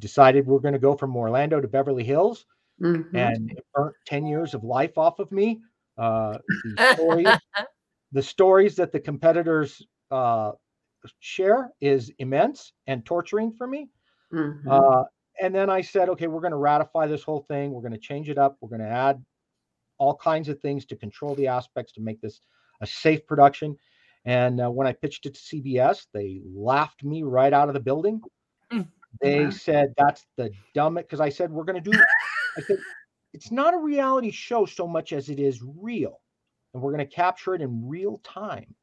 [0.00, 2.44] decided we're going to go from Orlando to Beverly Hills.
[2.80, 3.16] Mm-hmm.
[3.16, 5.60] And it burnt 10 years of life off of me.
[5.96, 6.38] Uh,
[6.76, 7.28] the, stories,
[8.10, 10.52] the stories that the competitors uh,
[11.20, 13.88] share is immense and torturing for me.
[14.32, 14.68] Mm-hmm.
[15.40, 17.72] And then I said, okay, we're going to ratify this whole thing.
[17.72, 18.56] We're going to change it up.
[18.60, 19.24] We're going to add
[19.98, 22.40] all kinds of things to control the aspects to make this
[22.80, 23.76] a safe production.
[24.24, 27.80] And uh, when I pitched it to CBS, they laughed me right out of the
[27.80, 28.20] building.
[28.72, 28.88] Mm.
[29.20, 31.98] They said that's the dumbest because I said we're going to do.
[32.56, 32.78] I said
[33.32, 36.20] it's not a reality show so much as it is real,
[36.72, 38.74] and we're going to capture it in real time.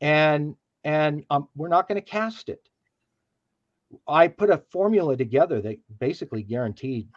[0.00, 2.67] And and um, we're not going to cast it.
[4.06, 7.08] I put a formula together that basically guaranteed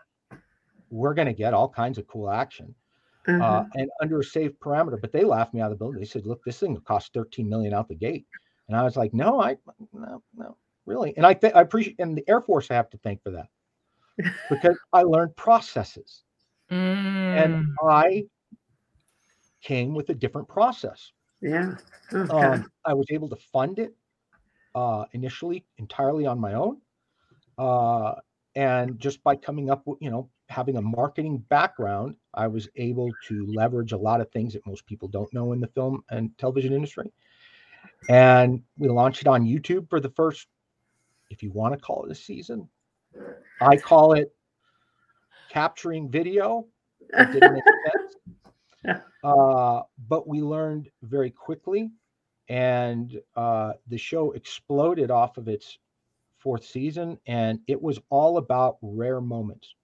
[0.89, 2.73] we're going to get all kinds of cool action
[3.27, 3.79] uh, mm-hmm.
[3.79, 4.99] and under a safe parameter.
[4.99, 5.99] But they laughed me out of the building.
[5.99, 8.25] They said, "Look, this thing will cost 13 million out the gate,"
[8.67, 9.57] and I was like, "No, I
[9.93, 12.97] no no really." And I think I appreciate and the Air Force I have to
[12.99, 13.47] thank for that
[14.49, 16.23] because I learned processes,
[16.69, 16.75] mm.
[16.75, 18.25] and I
[19.61, 21.11] came with a different process.
[21.41, 21.75] Yeah.
[22.13, 22.31] Okay.
[22.31, 23.95] Um, I was able to fund it
[24.75, 26.77] uh, initially entirely on my own.
[27.57, 28.15] Uh,
[28.55, 33.09] and just by coming up with, you know, having a marketing background, I was able
[33.27, 36.37] to leverage a lot of things that most people don't know in the film and
[36.37, 37.11] television industry.
[38.09, 40.47] And we launched it on YouTube for the first,
[41.29, 42.67] if you want to call it a season.
[43.61, 44.33] I call it
[45.49, 46.65] capturing video.
[47.13, 47.63] It didn't make
[48.85, 49.01] sense.
[49.23, 51.91] Uh, but we learned very quickly,
[52.49, 55.77] and uh, the show exploded off of its
[56.37, 59.75] fourth season, and it was all about rare moments.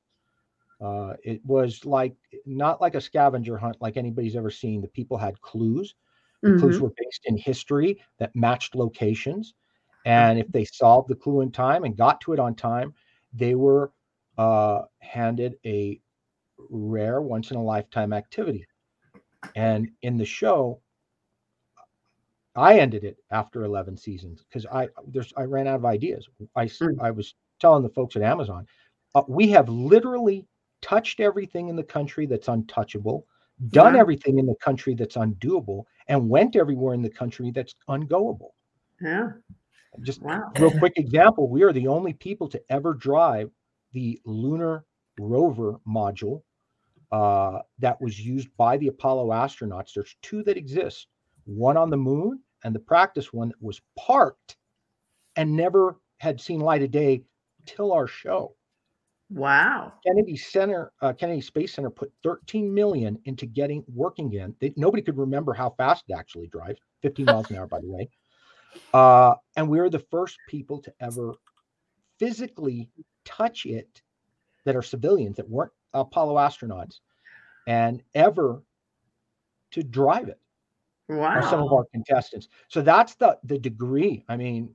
[0.80, 2.16] Uh, it was like
[2.46, 4.82] not like a scavenger hunt like anybody's ever seen.
[4.82, 5.96] The people had clues.
[6.44, 6.60] The mm-hmm.
[6.60, 9.54] clues were based in history that matched locations.
[10.06, 12.94] And if they solved the clue in time and got to it on time,
[13.34, 13.92] they were
[14.38, 16.00] uh, handed a
[16.70, 18.66] rare, once in a lifetime activity.
[19.56, 20.80] And in the show,
[22.58, 26.28] I ended it after 11 seasons because I there's I ran out of ideas.
[26.56, 27.00] I mm.
[27.00, 28.66] I was telling the folks at Amazon,
[29.16, 30.46] uh, we have literally
[30.82, 33.26] touched everything in the country that's untouchable,
[33.70, 34.00] done yeah.
[34.00, 38.50] everything in the country that's undoable, and went everywhere in the country that's ungoable.
[39.00, 39.30] Yeah.
[40.02, 40.52] Just wow.
[40.60, 43.50] real quick example, we are the only people to ever drive
[43.94, 44.84] the lunar
[45.20, 46.42] rover module
[47.12, 49.94] uh, that was used by the Apollo astronauts.
[49.94, 51.08] There's two that exist
[51.46, 54.58] one on the moon and the practice one that was parked
[55.36, 57.24] and never had seen light of day
[57.66, 58.56] till our show.
[59.30, 59.94] Wow.
[60.06, 64.56] Kennedy Center, uh, Kennedy Space Center put 13 million into getting working in.
[64.60, 67.92] They, nobody could remember how fast it actually drives, 15 miles an hour, by the
[67.92, 68.10] way.
[68.94, 71.34] Uh, and we are the first people to ever
[72.20, 72.90] physically
[73.26, 74.02] touch it
[74.66, 77.00] that are civilians that weren't Apollo astronauts
[77.66, 78.62] and ever
[79.72, 80.40] to drive it.
[81.10, 81.42] Wow.
[81.50, 82.50] some of our contestants.
[82.68, 84.26] So that's the the degree.
[84.28, 84.74] I mean,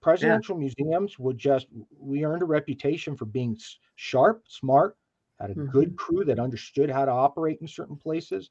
[0.00, 0.60] presidential yeah.
[0.60, 3.56] museums would just we earned a reputation for being
[3.96, 4.96] sharp, smart,
[5.40, 5.70] had a mm-hmm.
[5.70, 8.50] good crew that understood how to operate in certain places.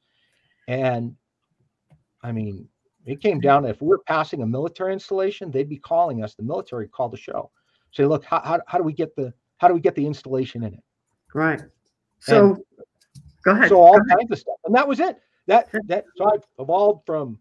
[0.68, 1.16] And
[2.24, 2.68] I mean,
[3.06, 6.36] it came down to if we were passing a military installation, they'd be calling us.
[6.36, 7.52] The military called the show.
[7.92, 10.64] Say, look, how, how, how do we get the how do we get the installation
[10.64, 10.84] in it?
[11.34, 11.62] Right.
[12.20, 12.58] So and
[13.44, 13.70] go ahead.
[13.70, 14.58] So all kinds of stuff.
[14.66, 15.20] And that was it.
[15.48, 17.40] That that so I evolved from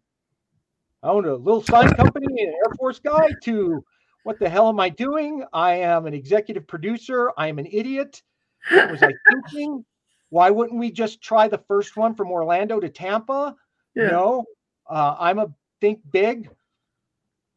[1.03, 3.85] I own a little sign company and an Air Force guy to
[4.25, 5.45] what the hell am I doing?
[5.53, 7.31] I am an executive producer.
[7.37, 8.23] I am an idiot.
[8.71, 9.85] What was I thinking?
[10.31, 13.57] Why wouldn't we just try the first one from Orlando to Tampa?
[13.95, 14.09] Yeah.
[14.09, 14.45] No,
[14.89, 16.51] uh, I'm a think big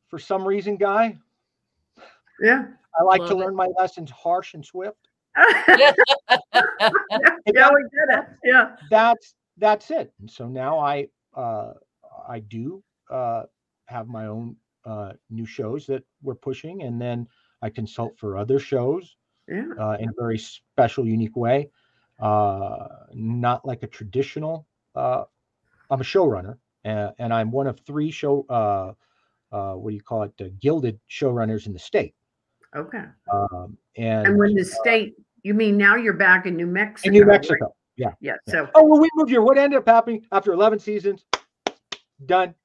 [0.08, 1.17] for some reason guy.
[2.39, 2.65] Yeah.
[2.99, 3.39] I like Love to it.
[3.39, 5.10] learn my lessons harsh and swift.
[5.38, 5.93] yeah,
[7.45, 8.25] we get it.
[8.43, 8.75] Yeah.
[8.89, 10.12] That's that's it.
[10.19, 11.74] And so now I uh
[12.28, 13.43] I do uh
[13.86, 17.28] have my own uh new shows that we're pushing and then
[17.62, 19.15] I consult for other shows
[19.47, 19.65] yeah.
[19.80, 21.69] uh, in a very special, unique way.
[22.19, 24.67] Uh, not like a traditional.
[24.95, 25.24] Uh,
[25.89, 28.45] I'm a showrunner, and, and I'm one of three show.
[28.50, 28.93] Uh,
[29.54, 30.34] uh, what do you call it?
[30.39, 32.15] Uh, gilded showrunners in the state.
[32.76, 33.04] Okay.
[33.32, 37.08] Um, and and when the uh, state, you mean now you're back in New Mexico?
[37.08, 37.65] In New Mexico.
[37.65, 37.74] Right?
[38.02, 38.14] Yeah.
[38.20, 38.36] Yeah.
[38.50, 38.68] So.
[38.74, 39.42] Oh well, we moved here.
[39.42, 41.24] What ended up happening after 11 seasons?
[42.26, 42.56] Done.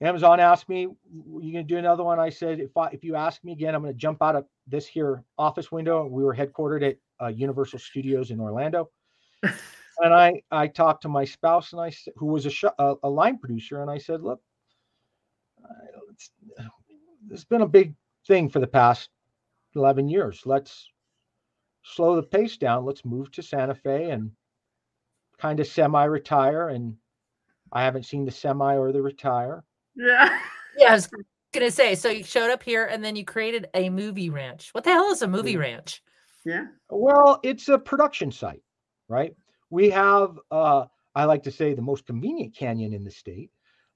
[0.00, 3.42] Amazon asked me, "You gonna do another one?" I said, "If I if you ask
[3.44, 6.96] me again, I'm gonna jump out of this here office window." We were headquartered at
[7.20, 8.90] uh, Universal Studios in Orlando,
[9.42, 12.94] and I I talked to my spouse and I said, who was a sh- a,
[13.02, 14.40] a line producer, and I said, "Look,
[16.12, 16.30] it's,
[17.30, 17.94] it's been a big
[18.26, 19.10] thing for the past
[19.74, 20.42] 11 years.
[20.44, 20.90] Let's
[21.82, 22.84] slow the pace down.
[22.84, 24.30] Let's move to Santa Fe and
[25.38, 26.96] kind of semi-retire and."
[27.70, 29.62] I haven't seen the semi or the retire.
[29.94, 30.38] Yeah.
[30.78, 31.10] Yeah, I was
[31.52, 31.94] gonna say.
[31.96, 34.70] So you showed up here and then you created a movie ranch.
[34.72, 36.02] What the hell is a movie ranch?
[36.46, 36.68] Yeah.
[36.88, 38.62] Well, it's a production site,
[39.08, 39.36] right?
[39.68, 43.50] We have, uh, I like to say, the most convenient canyon in the state.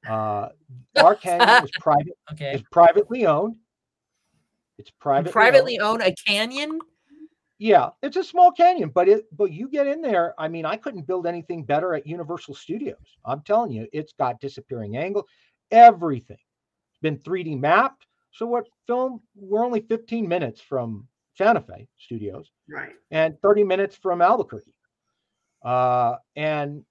[0.07, 0.51] Uh,
[1.03, 2.19] our canyon is private.
[2.33, 2.53] Okay.
[2.57, 3.57] It's privately owned.
[4.77, 6.03] It's privately Privately owned.
[6.03, 6.79] own a canyon?
[7.63, 10.35] Yeah, it's a small canyon, but it but you get in there.
[10.37, 13.17] I mean, I couldn't build anything better at Universal Studios.
[13.25, 15.29] I'm telling you, it's got disappearing angle,
[15.71, 16.41] everything.
[16.91, 18.05] It's been 3D mapped.
[18.33, 19.21] So what film?
[19.37, 21.07] We're only 15 minutes from
[21.39, 22.97] Santa Fe Studios Right.
[23.13, 24.75] and 30 minutes from Albuquerque.
[25.65, 26.85] Uh, and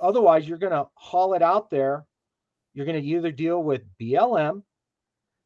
[0.00, 2.06] otherwise, you're going to haul it out there.
[2.72, 4.62] You're going to either deal with BLM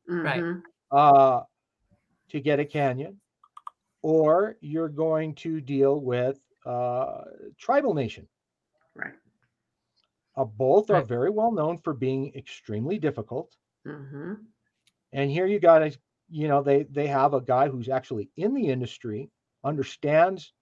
[0.07, 0.41] Right.
[0.41, 0.63] Mhm.
[0.93, 1.43] uh,
[2.29, 3.21] to get a canyon,
[4.03, 7.23] or you're going to deal with uh,
[7.59, 8.29] tribal nation.
[8.95, 9.15] Right.
[10.37, 13.55] Uh, both are very well known for being extremely difficult.
[13.87, 14.35] hmm
[15.13, 15.97] And here you got to,
[16.31, 19.31] you know, they they have a guy who's actually in the industry,
[19.65, 20.53] understands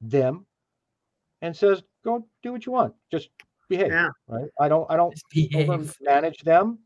[0.00, 0.46] them,
[1.42, 2.94] and says, "Go do what you want.
[3.10, 3.30] Just
[3.68, 4.10] behave." Yeah.
[4.26, 4.50] Right?
[4.58, 5.14] I don't I don't
[6.00, 6.80] manage them.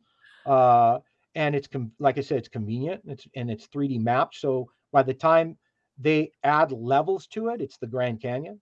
[0.45, 0.99] Uh,
[1.35, 3.03] and it's com- like I said, it's convenient.
[3.07, 4.37] It's and it's 3D mapped.
[4.37, 5.59] So by the time
[5.99, 8.61] they add levels to it, it's the Grand Canyon.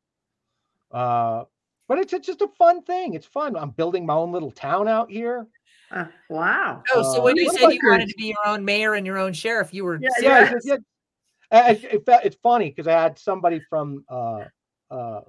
[0.91, 1.45] Uh,
[1.87, 3.13] but it's, it's just a fun thing.
[3.15, 3.55] It's fun.
[3.55, 5.47] I'm building my own little town out here.
[5.95, 6.83] Uh, wow.
[6.95, 9.07] Oh, so Uh, when you said about you wanted to be your own mayor and
[9.07, 10.65] your own sheriff, you were Yeah, serious.
[10.65, 10.77] Yeah,
[11.53, 11.85] Yes.
[12.25, 14.45] it's, funny because I had somebody from uh,
[14.91, 15.21] uh,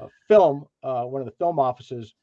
[0.00, 2.16] a film, uh, one of the film offices,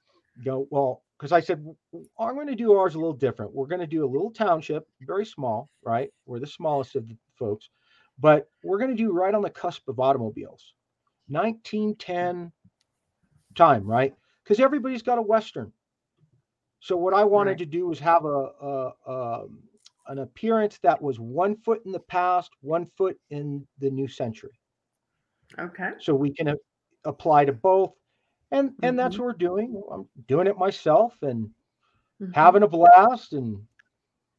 [0.44, 3.54] go, well, because I said, "W- w- I'm going to do ours a little different.
[3.54, 6.10] We're going to do a little township, very small, right?
[6.26, 7.70] We're the smallest of the folks,
[8.20, 10.74] but we're going to do right on the cusp of automobiles.
[11.28, 12.52] 1910
[13.56, 14.16] time, right?
[14.44, 15.72] Because everybody's got a Western.
[16.80, 17.60] So what I wanted Right.
[17.60, 18.28] to do was have a,
[18.62, 19.70] a, um
[20.08, 24.60] an appearance that was one foot in the past, one foot in the new century.
[25.60, 25.94] Okay.
[25.98, 26.58] So we can a-
[27.06, 27.94] apply to both.
[28.52, 29.20] And and that's Mhm.
[29.20, 29.82] what we're doing.
[29.92, 31.50] I'm doing it myself and
[32.20, 32.34] Mhm.
[32.34, 33.34] having a blast.
[33.34, 33.68] And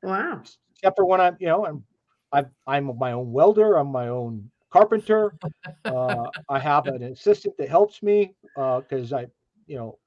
[0.02, 0.44] Wow.
[0.74, 1.84] except for when I'm, you know, I'm
[2.34, 3.76] I, I'm my own welder.
[3.76, 5.34] I'm my own carpenter.
[5.86, 9.26] Uh, I have an assistant that helps me because I,
[9.66, 9.98] you know,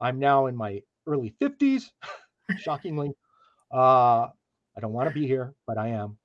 [0.00, 1.90] I'm now in my early 50s.
[2.58, 3.12] shockingly,
[3.70, 6.16] uh, I don't want to be here, but I am.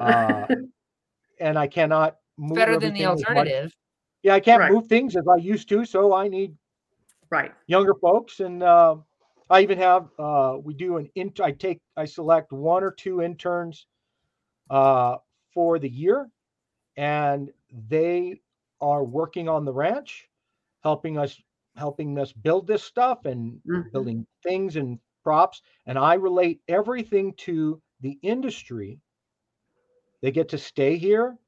[0.00, 0.46] Uh,
[1.40, 3.76] and I cannot move better than the everything as much- alternative.
[4.22, 4.72] Yeah, I can't Right.
[4.72, 6.56] move things as I used to, so I need
[7.30, 7.52] right.
[7.66, 8.96] younger folks, and uh,
[9.50, 11.40] I even have uh, we do an int.
[11.40, 13.86] I take I select one or two interns
[14.70, 15.18] uh,
[15.52, 16.30] for the year,
[16.96, 18.40] and they
[18.80, 20.28] are working on the ranch,
[20.82, 21.40] helping us
[21.76, 23.92] helping us build this stuff and Mhm.
[23.92, 25.62] building things and props.
[25.86, 29.00] And I relate everything to the industry.
[30.20, 31.38] They get to stay here.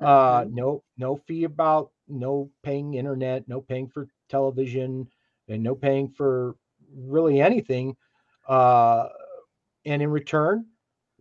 [0.00, 0.50] Uh, Mhm.
[0.50, 5.08] no, no fee about no paying internet, no paying for television,
[5.48, 6.56] and no paying for
[6.94, 7.96] really anything.
[8.46, 9.08] Uh,
[9.84, 10.66] and in return,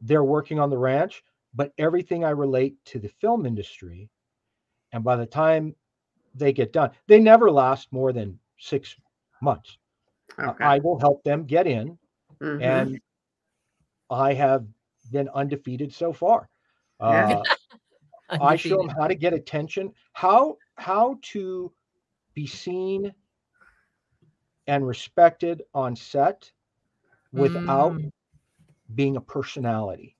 [0.01, 1.23] they're working on the ranch,
[1.57, 4.11] but everything I relate to the film industry.
[4.93, 5.75] And by the time
[6.35, 8.97] they get done, they never last more than six
[9.41, 9.77] months.
[10.45, 11.99] Uh, I will help them get in,
[12.41, 12.59] Mhm.
[12.59, 13.01] and
[14.11, 14.67] I have
[15.11, 16.49] been undefeated so far.
[17.05, 17.35] Yeah.
[17.35, 17.45] Uh,
[18.39, 21.73] I show them how to get attention, how how to
[22.35, 23.15] be seen
[24.67, 26.53] and respected on set
[27.33, 28.11] without Mm,
[28.95, 30.16] being a personality,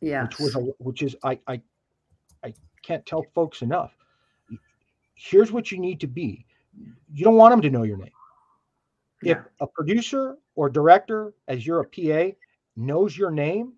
[0.00, 0.28] yes.
[0.28, 1.60] which was a, which is I I
[2.44, 3.92] I can't tell folks enough.
[5.14, 6.44] Here's what you need to be.
[7.12, 8.10] You don't want them to know your name.
[9.22, 12.36] If a producer or director, as you're a PA,
[12.76, 13.72] knows your name,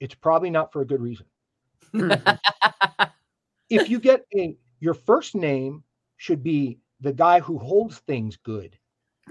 [0.00, 1.26] it's probably not for a good reason.
[3.70, 5.82] If you get a your first name
[6.18, 8.76] should be the guy who holds things good.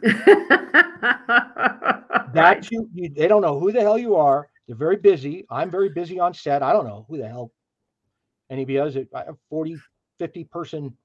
[2.34, 2.66] Right.
[2.72, 4.48] You, you they don't know who the hell you are.
[4.72, 5.46] They're very busy.
[5.50, 6.64] I'm very busy on set.
[6.64, 7.52] I don't know who the hell
[8.50, 8.96] anybody is.
[9.14, 9.76] I have 40,
[10.18, 10.96] 50 person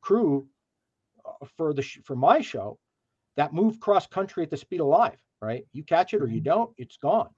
[0.00, 0.48] crew
[1.24, 2.76] uh, for the for my show
[3.36, 5.16] that move cross country at the speed of life.
[5.40, 5.64] right?
[5.72, 6.44] You catch it or you Mhm.
[6.44, 7.30] don't, it's gone.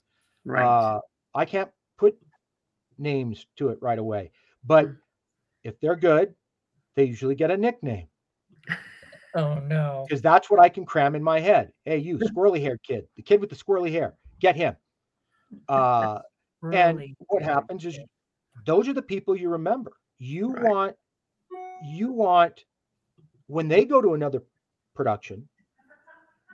[0.46, 0.64] Right.
[0.64, 1.00] Uh,
[1.34, 2.16] I can't put
[2.96, 4.30] names to it right away,
[4.64, 4.88] but
[5.62, 6.34] if they're good,
[6.94, 8.08] they usually get a nickname
[9.34, 10.06] Oh no.
[10.08, 11.70] because that's what I can cram in my head.
[11.84, 14.74] Hey, you squirrely haired kid, the kid with the squirrely hair, get him.
[15.68, 16.20] Uh,
[16.72, 17.98] and what happens is
[18.64, 19.92] those are the people you remember.
[20.18, 20.62] You Right.
[20.64, 20.96] want,
[21.84, 22.64] you want,
[23.46, 24.42] when they go to another
[24.94, 25.48] production,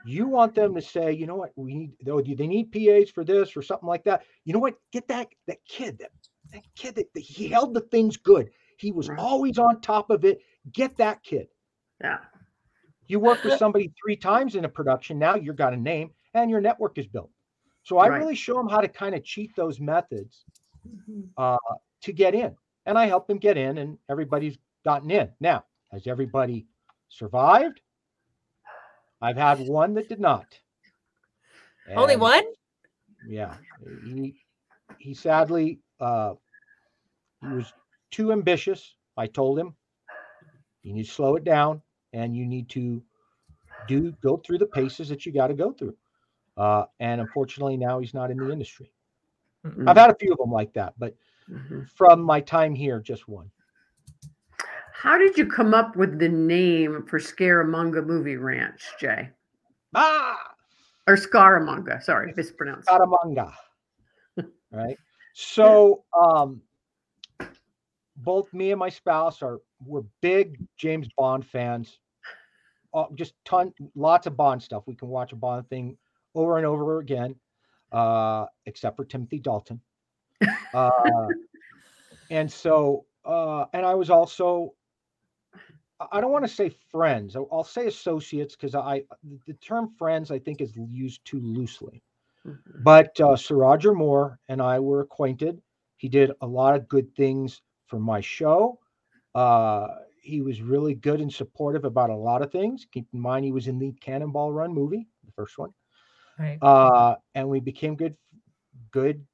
[0.05, 3.23] you want them to say, you know what, we need, though they need PAs for
[3.23, 4.23] this or something like that.
[4.45, 6.11] You know what, get that that kid, that,
[6.51, 8.51] that kid that, that he held the things good.
[8.77, 9.19] He was Right.
[9.19, 10.41] always on top of it.
[10.71, 11.47] Get that kid.
[12.01, 12.19] yeah.
[13.07, 15.19] You work with somebody three times in a production.
[15.19, 17.29] Now you've got a name and your network is built.
[17.83, 18.21] So I Right.
[18.21, 20.45] really show them how to kind of cheat those methods
[20.87, 21.29] Mhm.
[21.37, 21.57] uh,
[22.01, 22.57] to get in.
[22.85, 25.31] And I help them get in, and everybody's gotten in.
[25.39, 26.65] Now, has everybody
[27.09, 27.81] survived?
[29.21, 30.59] I've had one that did not.
[31.95, 32.43] Only one?
[33.25, 33.57] Yeah.
[33.79, 34.45] He,
[34.97, 36.35] he sadly, uh,
[37.39, 37.73] he was
[38.11, 38.95] too ambitious.
[39.17, 39.75] I told him,
[40.81, 41.81] you need to slow it down
[42.13, 43.01] and you need to
[43.85, 45.95] do go through the paces that you got to go through.
[46.57, 48.91] Uh, and unfortunately, now he's not in the industry.
[49.65, 49.89] Mm-mm.
[49.89, 51.15] I've had a few of them like that, but
[51.49, 51.89] Mhm.
[51.89, 53.49] from my time here, just one.
[54.93, 59.29] How did you come up with the name for Scaramanga Movie Ranch, Jay?
[59.95, 60.55] Ah,
[61.07, 62.01] Or Scaramanga?
[62.01, 62.87] Sorry, mispronounced.
[62.87, 63.53] Scaramanga.
[64.71, 64.97] right.
[65.33, 66.61] So, um,
[68.17, 71.99] both me and my spouse are we're big James Bond fans.
[72.93, 74.83] Uh, just ton, lots of Bond stuff.
[74.85, 75.97] We can watch a Bond thing
[76.35, 77.35] over and over again,
[77.91, 79.81] uh, except for Timothy Dalton.
[80.73, 81.31] Uh,
[82.29, 84.73] and so, uh, and I was also,
[86.11, 87.35] I- don't want to say friends.
[87.35, 89.03] I'll, I'll say associates because I
[89.47, 92.03] the term friends I think is used too loosely.
[92.45, 92.61] Mhm.
[92.83, 95.61] But uh, Sir Roger Moore and I were acquainted.
[95.97, 98.79] He did a lot of good things for my show.
[99.35, 99.87] Uh,
[100.21, 102.85] he was really good and supportive about a lot of things.
[102.91, 105.73] Keep in mind, he was in the Cannonball Run movie, the first one,
[106.39, 106.57] Right.
[106.61, 108.15] uh, and we became good,
[108.91, 109.25] good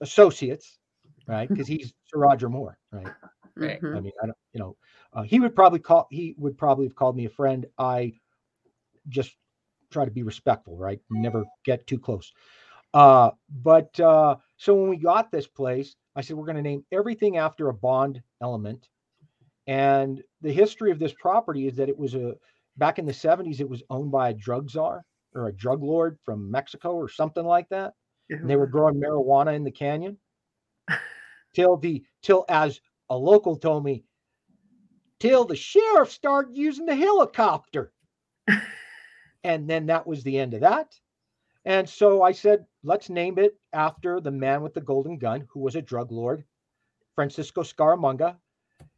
[0.00, 0.78] associates,
[1.26, 1.48] right?
[1.52, 3.12] Because he's Sir Roger Moore, right?
[3.56, 3.82] Right.
[3.82, 3.96] Mhm.
[3.96, 4.76] I mean, I don't, you know,
[5.12, 7.66] uh, he would probably call, he would probably have called me a friend.
[7.78, 8.12] I
[9.08, 9.36] just
[9.90, 11.00] try to be respectful, right?
[11.10, 12.32] Never get too close.
[12.94, 13.30] Uh,
[13.62, 17.36] but uh, so when we got this place, I said, we're going to name everything
[17.36, 18.88] after a Bond element.
[19.66, 22.34] And the history of this property is that it was a,
[22.76, 26.18] back in the 70s, it was owned by a drug czar or a drug lord
[26.24, 27.94] from Mexico or something like that
[28.28, 30.16] and they were growing marijuana in the canyon?
[31.54, 34.04] Till the till as a local told me
[35.18, 37.92] till the sheriff started using the helicopter.
[39.42, 40.94] And then that was the end of that.
[41.64, 45.60] And so i said let's name it after the man with the golden gun who
[45.60, 46.44] was a drug lord
[47.14, 48.36] francisco scaramanga.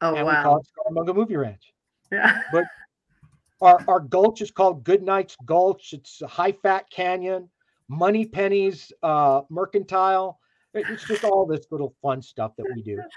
[0.00, 1.72] Oh and we call it scaramanga movie ranch.
[2.10, 2.42] Yeah.
[3.62, 5.92] Our, our gulch is called Goodnight's Gulch.
[5.92, 7.48] It's a Hai Fat canyon,
[7.88, 10.40] Moneypenny's, uh, mercantile.
[10.74, 13.00] It's just all this little fun stuff that we do.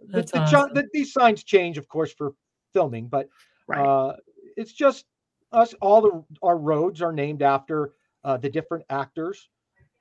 [0.00, 0.74] The, the awesome.
[0.74, 2.32] the- these signs change, of course, for
[2.72, 3.28] filming, but
[3.66, 3.80] Right.
[3.80, 4.14] uh,
[4.56, 5.06] it's just
[5.50, 5.74] us.
[5.82, 9.48] All the our roads are named after uh, the different actors.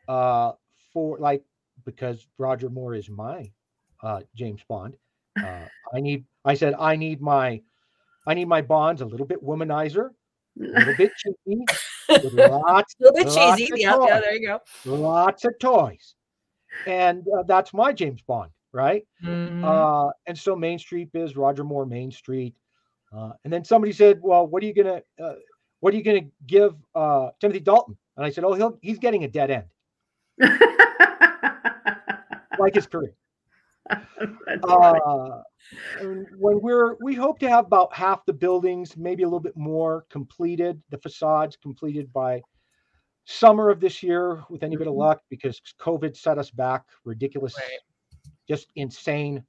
[0.08, 0.52] Uh,
[0.94, 1.44] for like
[1.84, 3.52] because Roger Moore is my
[4.04, 4.96] uh, James Bond.
[5.44, 6.24] Uh, I need.
[6.46, 7.60] I said I need my.
[8.28, 10.10] I need my bonds a little bit womanizer,
[10.60, 11.64] a little bit cheeky,
[12.10, 13.72] with lots, A little bit cheesy.
[13.82, 14.60] Yeah, yeah, there you go.
[14.86, 16.14] lots of toys,
[16.86, 19.08] and uh, that's my James Bond, right?
[19.24, 19.64] Mhm.
[19.64, 22.54] Uh, and so Main Street is Roger Moore Main Street.
[23.16, 25.36] Uh, and then somebody said, "Well, what are you gonna, uh,
[25.80, 29.24] what are you gonna give uh, Timothy Dalton?" And I said, "Oh, he'll he's getting
[29.24, 29.66] a dead end,
[32.60, 33.14] like his career."
[34.68, 35.42] Uh,
[36.38, 40.06] when we're we hope to have about half the buildings, maybe a little bit more
[40.10, 42.42] completed, the facades completed by
[43.26, 44.98] summer of this year, with any bit of Mhm.
[44.98, 47.80] luck, because COVID set us back ridiculous, Right.
[48.48, 49.46] just insane,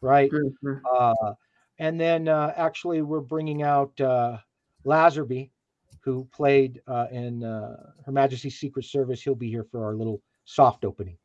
[0.00, 0.30] right?
[0.30, 0.80] Mhm.
[0.94, 1.34] Uh,
[1.78, 4.38] and then uh, actually, we're bringing out uh,
[4.84, 5.50] Lazenby,
[6.00, 9.22] who played uh, in uh, Her Majesty's Secret Service.
[9.22, 11.18] He'll be here for our little soft opening,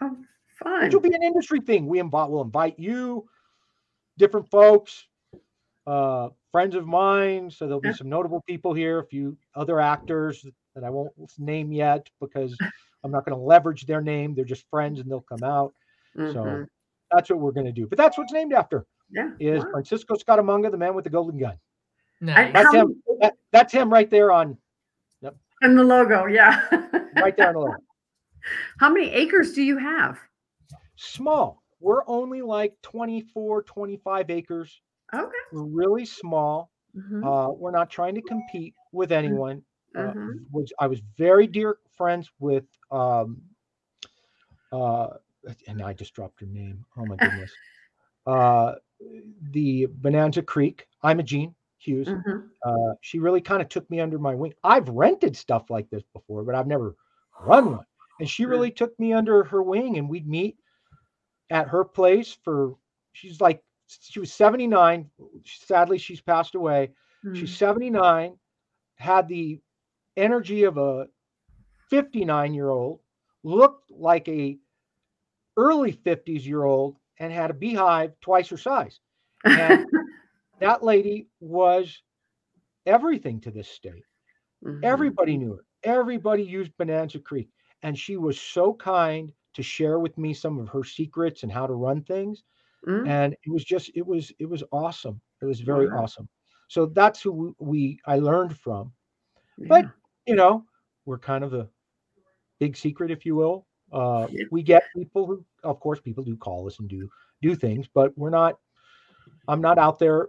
[0.00, 0.16] Oh,
[0.62, 0.84] fun.
[0.84, 1.86] which will be an industry thing.
[1.86, 3.28] We invite, we'll invite you,
[4.18, 5.06] different folks,
[5.86, 7.50] uh, friends of mine.
[7.50, 7.94] So there'll be Yeah.
[7.94, 10.44] some notable people here, a few other actors
[10.74, 12.56] that I won't name yet because
[13.04, 14.34] I'm not going to leverage their name.
[14.34, 15.72] They're just friends, and they'll come out.
[16.16, 16.66] So Mhm.
[17.10, 17.86] that's what we're going to do.
[17.86, 19.30] But that's what's named after yeah.
[19.40, 19.70] is wow.
[19.72, 21.56] Francisco Scaramanga, the man with the golden gun.
[22.20, 22.52] Nice.
[22.52, 23.02] That's How- him.
[23.20, 24.58] That, that's him right there on.
[25.22, 25.36] Yep.
[25.62, 26.66] And the logo, yeah.
[27.16, 27.82] right there on the left.
[28.80, 30.18] How many acres do you have?
[31.00, 31.62] Small.
[31.80, 34.82] We're only like 24, 25 acres.
[35.12, 35.44] Okay.
[35.50, 36.72] We're really small.
[36.94, 39.64] Mhm, Uh, we're not trying to compete with anyone.
[39.96, 40.40] Uh, mhm.
[40.52, 43.42] was I was very dear friends with um
[44.72, 45.08] uh
[45.66, 46.84] and I just dropped her name.
[46.96, 47.58] Oh my goodness.
[48.26, 48.74] uh
[49.50, 52.14] the Bonanza Creek, Imogene Hughes.
[52.14, 52.50] Mhm.
[52.64, 54.54] Uh she really kind of took me under my wing.
[54.64, 56.96] I've rented stuff like this before, but I've never
[57.40, 57.86] run one.
[58.20, 58.46] And she Mm.
[58.46, 60.58] really took me under her wing and we'd meet
[61.50, 62.74] at her place for
[63.12, 65.10] she's like she was 79.
[65.44, 66.92] Sadly, she's passed away.
[67.34, 67.56] She's Mm.
[67.56, 68.38] 79,
[68.96, 69.60] had the
[70.16, 71.08] energy of a
[71.90, 73.00] 59 year old,
[73.42, 74.58] looked like a
[75.56, 79.00] early 50s year old, and had a beehive twice her size.
[79.44, 79.86] And
[80.60, 82.02] that lady was
[82.86, 84.04] everything to this state.
[84.64, 84.84] Mhm.
[84.84, 85.64] Everybody knew her.
[85.82, 87.48] Everybody used Bonanza Creek.
[87.82, 91.66] And she was so kind to share with me some of her secrets and how
[91.66, 92.44] to run things
[92.86, 93.06] Mm.
[93.06, 95.20] and it was just it was it was awesome.
[95.42, 96.04] It was very Wow.
[96.04, 96.26] awesome.
[96.68, 98.92] So that's who we, i learned from.
[99.68, 99.86] But-
[100.26, 100.64] you know
[101.04, 101.68] we're kind of the
[102.58, 103.66] big secret if you will.
[103.92, 104.44] Uh Yeah.
[104.50, 107.06] we get people who of course people do call us and do
[107.42, 108.58] do things but we're not
[109.48, 110.28] i'm not out there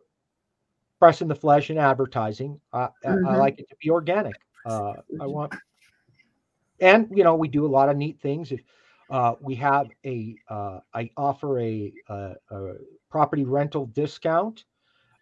[0.99, 2.59] pressing the flesh and advertising.
[2.73, 4.35] I I- I like it to be organic.
[4.65, 5.53] Uh i want
[6.81, 8.51] and you know we do a lot of neat things.
[8.51, 8.61] If
[9.11, 12.73] uh, we have a uh, I offer a, a, a
[13.09, 14.65] property rental discount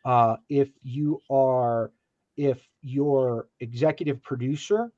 [0.05, 1.91] uh, if you are
[2.37, 4.91] if your executive producer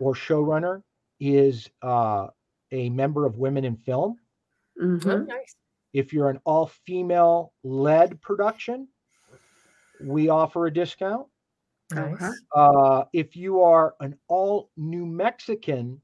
[0.00, 0.82] or showrunner
[1.20, 2.28] is uh,
[2.72, 4.18] a member of Women in Film.
[4.80, 5.26] Oh, Mhm.
[5.26, 5.56] nice.
[5.92, 8.88] If you're an all female led production,
[10.00, 11.28] we offer a discount.
[11.90, 12.42] Nice.
[12.54, 16.00] Uh, if you are an all New Mexican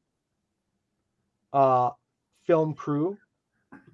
[1.53, 1.91] uh,
[2.51, 3.17] film crew,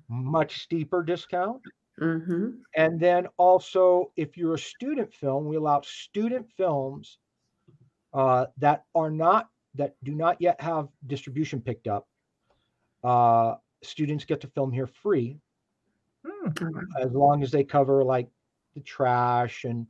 [0.09, 1.61] much steeper discount.
[2.01, 2.63] Mhm.
[2.75, 7.19] And then also, if you're a student film, we allow student films
[8.15, 12.09] uh, that are not that do not yet have distribution picked up.
[13.05, 15.39] Uh, students get to film here free
[16.25, 16.79] Hmm.
[17.01, 18.29] As long as they cover like
[18.75, 19.87] the trash and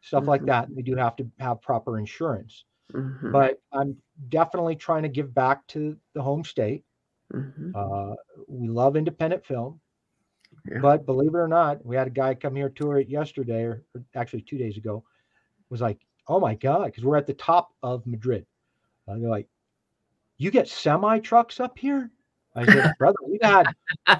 [0.00, 0.46] stuff like Mhm.
[0.46, 0.74] that.
[0.74, 2.64] They do have to have proper insurance.
[2.92, 3.30] Mhm.
[3.30, 6.84] But I'm definitely trying to give back to the home state.
[7.32, 7.72] Mhm.
[7.74, 8.14] Uh,
[8.48, 9.80] we love independent film.
[10.70, 10.78] Yeah.
[10.80, 13.82] But believe it or not, we had a guy come here tour it yesterday, or,
[13.94, 15.04] or actually two days ago,
[15.70, 15.98] was like,
[16.28, 18.46] "Oh my god!" Because we're at the top of Madrid.
[19.08, 19.48] Uh, they're like,
[20.38, 22.10] "You get semi trucks up here?"
[22.54, 23.66] I said, "Brother, we had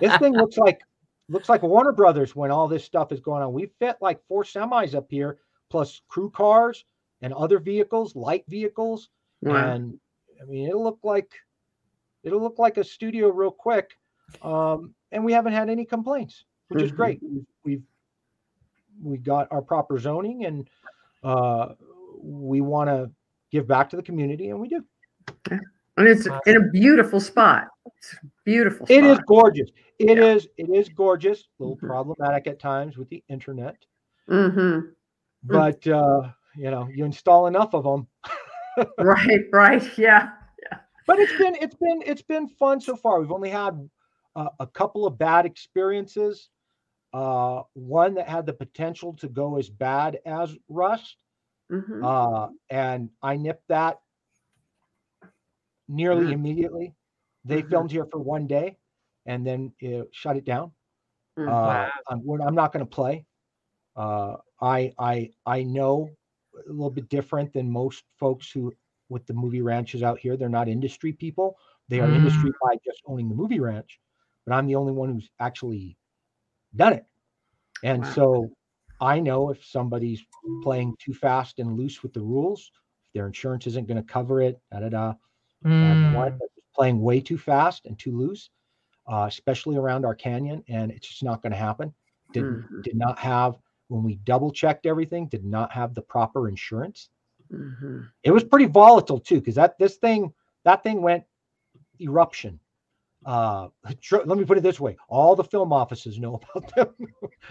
[0.00, 0.80] this thing looks like
[1.28, 3.52] looks like Warner Brothers when all this stuff is going on.
[3.52, 5.38] We fit like four semis up here,
[5.70, 6.84] plus crew cars
[7.22, 9.08] and other vehicles, light vehicles,
[9.42, 9.72] Wow.
[9.72, 9.98] and
[10.40, 11.32] I mean, it looked like
[12.26, 13.96] it'll look like a studio real quick.
[14.42, 16.96] Um, and we haven't had any complaints, which is Mhm.
[16.96, 17.20] great.
[17.64, 17.82] We've,
[19.02, 20.68] we've got our proper zoning, and
[21.22, 21.74] uh,
[22.20, 23.10] we want to
[23.52, 24.84] give back to the community, and we do.
[25.98, 27.68] And it's in a beautiful spot.
[27.86, 28.86] It's beautiful.
[28.90, 29.70] It is gorgeous.
[29.98, 30.24] It Yeah.
[30.34, 30.48] is.
[30.58, 31.48] It is gorgeous.
[31.58, 31.86] A little Mhm.
[31.86, 33.76] problematic at times with the internet,
[34.28, 34.88] Mm-hmm.
[35.44, 38.08] but uh, you know, you install enough of them.
[38.98, 39.46] Right.
[39.52, 39.96] Right.
[39.96, 40.32] Yeah.
[41.06, 43.20] But it's been it's been it's been fun so far.
[43.20, 43.88] We've only had
[44.34, 46.50] uh, a couple of bad experiences.
[47.12, 51.16] Uh, one that had the potential to go as bad as Rust,
[51.70, 52.02] Mhm.
[52.04, 53.98] uh, and I nipped that
[55.88, 56.32] nearly Mm.
[56.32, 56.94] immediately.
[57.44, 57.70] They Mhm.
[57.70, 58.78] filmed here for one day,
[59.26, 60.72] and then uh, shut it down.
[61.38, 61.48] Mm.
[61.48, 61.90] Uh, Wow.
[62.08, 63.26] I'm, I'm not going to play.
[63.96, 66.10] Uh, I I I know
[66.54, 68.72] a little bit different than most folks who
[69.08, 70.36] with the movie ranches out here.
[70.36, 71.58] They're not industry people.
[71.88, 74.00] They are industry by just owning the movie ranch.
[74.46, 75.98] But I'm the only one who's actually
[76.74, 77.06] done it.
[77.82, 78.06] And Wow.
[78.06, 78.50] so
[79.00, 80.24] I know if somebody's
[80.62, 82.70] playing too fast and loose with the rules,
[83.14, 85.14] their insurance isn't going to cover it, da da da.
[85.80, 86.40] And one Mm.
[86.74, 88.50] playing way too fast and too loose,
[89.06, 91.94] uh, especially around our canyon, and it's just not going to happen.
[92.32, 92.82] Didn't Mhm.
[92.82, 93.56] did not have
[93.88, 97.10] when we double checked everything, did not have the proper insurance.
[97.52, 98.08] Mhm.
[98.22, 100.32] It was pretty volatile too, because that this thing
[100.64, 101.24] that thing went
[102.00, 102.58] eruption.
[103.24, 103.68] Uh,
[104.00, 106.94] tr- let me put it this way: all the film offices know about them.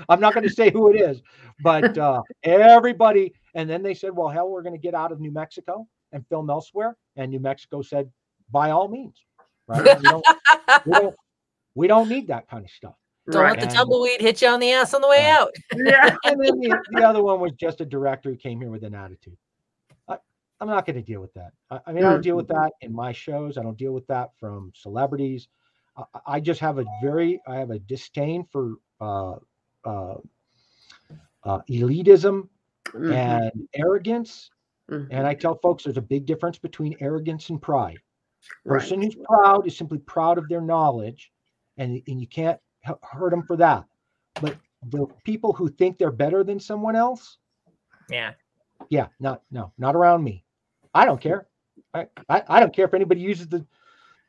[0.10, 1.22] I'm not going to say who it is,
[1.64, 3.34] but uh, everybody.
[3.56, 6.26] And then they said, "Well, hell, we're going to get out of New Mexico and
[6.28, 8.10] film elsewhere." And New Mexico said,
[8.52, 9.24] "By all means,
[9.68, 9.98] right?
[9.98, 10.26] We don't,
[10.86, 11.16] we don't,
[11.76, 12.96] we don't need that kind of stuff."
[13.32, 13.52] Don't Right.
[13.52, 15.38] let the And- tumbleweed hit you on the ass on the way Yeah.
[15.39, 15.50] out.
[15.76, 16.16] Yeah.
[16.26, 18.93] And then the, the other one was just a director who came here with an
[18.93, 19.36] attitude.
[20.60, 21.51] I, I'm not going to deal with that.
[21.70, 23.58] I, I, mean, I don't deal with that in my shows.
[23.58, 25.47] I don't deal with that from celebrities.
[25.97, 29.36] I, I just have a very, I have a disdain for uh,
[29.84, 30.16] uh,
[31.43, 32.47] uh, elitism
[32.86, 33.12] mm-hmm.
[33.12, 34.49] and arrogance.
[34.89, 35.12] Mm-hmm.
[35.12, 37.99] And I tell folks there's a big difference between arrogance and pride.
[38.66, 41.32] Person who's proud is simply proud of their knowledge,
[41.78, 42.60] and, and you can't
[43.01, 43.86] hurt them for that.
[44.39, 44.56] But
[44.89, 47.38] the people who think they're better than someone else,
[48.10, 48.34] yeah,
[48.89, 50.45] yeah, not no, not around me.
[50.96, 51.46] I don't care.
[51.93, 53.66] I, I, I don't care if anybody uses the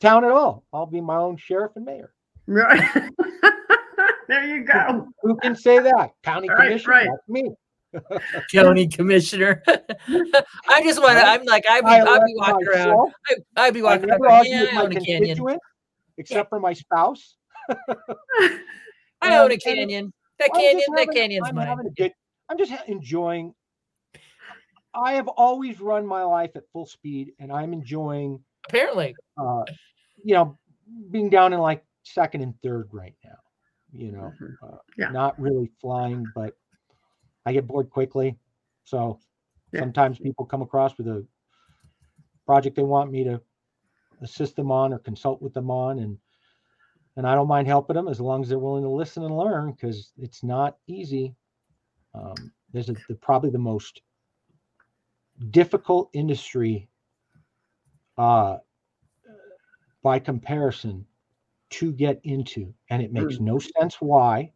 [0.01, 0.64] town at all.
[0.73, 2.12] I'll be my own sheriff and mayor.
[2.49, 2.83] Right.
[4.29, 5.09] there you go.
[5.23, 6.11] Who, who, can say that?
[6.25, 6.93] County right, commissioner.
[6.93, 7.09] Right.
[7.09, 7.55] That's me.
[8.53, 9.62] county commissioner.
[9.69, 11.25] I just want to.
[11.25, 13.12] I'm like I'd be, I'd be walking around.
[13.57, 14.47] I, would be walking around.
[14.47, 15.59] Yeah, I own a um, canyon.
[16.19, 16.49] Except yeah.
[16.49, 17.37] for my spouse.
[19.23, 20.12] I own a canyon.
[20.41, 20.85] That canyon.
[20.97, 21.79] That canyon's I'm mine.
[21.97, 22.12] Good,
[22.49, 23.55] I'm just enjoying.
[24.97, 28.41] I have always run my life at full speed, and I'm enjoying.
[28.69, 29.15] Apparently.
[29.37, 29.65] Uh,
[30.25, 30.59] you know,
[31.11, 33.37] being down in like second and third right now.
[33.93, 34.67] You know, mm-hmm.
[34.67, 35.11] uh, yeah.
[35.11, 36.55] not really flying, but
[37.45, 38.37] I get bored quickly.
[38.85, 39.21] So
[39.73, 39.81] yeah.
[39.81, 41.25] sometimes people come across with a
[42.47, 43.41] project they want me to
[44.23, 46.17] assist them on or consult with them on and
[47.17, 49.73] and I don't mind helping them as long as they're willing to listen and learn
[49.73, 51.35] because it's not easy.
[52.15, 54.03] Um, there's a, the, probably the most
[55.51, 56.89] difficult industry
[58.18, 58.59] uh,
[60.03, 61.07] by comparison
[61.68, 63.41] to get into, and it makes mm.
[63.41, 64.53] no sense why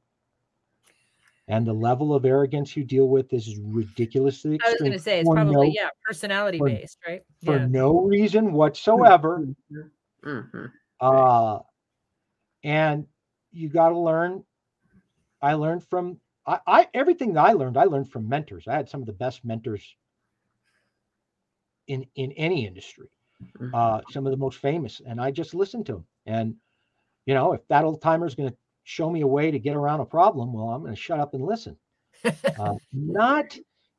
[1.50, 4.70] and the level of arrogance you deal with is ridiculously extreme.
[4.70, 7.22] I was going to say it's probably no, yeah personality for, based, right?
[7.44, 7.66] For yeah.
[7.66, 9.44] no reason whatsoever.
[9.72, 10.30] Mm-hmm.
[10.30, 10.66] mm-hmm.
[11.00, 11.58] Uh,
[12.62, 13.06] and
[13.50, 14.44] you got to learn.
[15.42, 17.76] I learned from I, I everything that I learned.
[17.76, 18.68] I learned from mentors.
[18.68, 19.96] I had some of the best mentors
[21.90, 23.08] in in any industry.
[23.42, 23.74] Mm-hmm.
[23.74, 26.04] Uh, some of the most famous, and I just listened to them.
[26.26, 26.54] And
[27.26, 29.76] you know, if that old timer is going to show me a way to get
[29.76, 31.76] around a problem, well, I'm going to shut up and listen.
[32.24, 33.56] uh, not,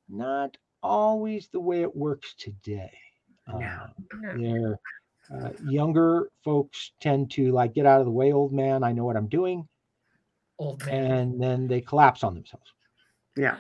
[0.10, 2.92] not always the way it works today.
[3.52, 3.88] Uh,
[4.36, 4.80] They're
[5.34, 8.84] uh, younger folks tend to like get out of the way, old man.
[8.84, 9.68] I know what I'm doing.
[10.60, 11.12] Old man.
[11.12, 12.74] And then they collapse on themselves.
[13.38, 13.56] Yeah.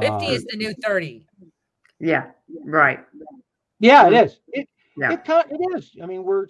[0.00, 1.26] 50 uh, is the new 30.
[2.00, 2.26] Yeah.
[2.64, 3.00] Right.
[3.80, 4.40] Yeah, it is.
[4.48, 5.12] It, yeah.
[5.12, 5.92] It, it is.
[6.02, 6.46] I mean, we're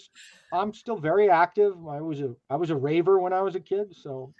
[0.52, 1.74] I'm still very active.
[1.88, 4.32] I was a I was a raver when I was a kid, so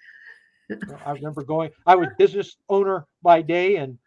[0.68, 1.70] you know, I remember going.
[1.86, 3.98] I was business owner by day and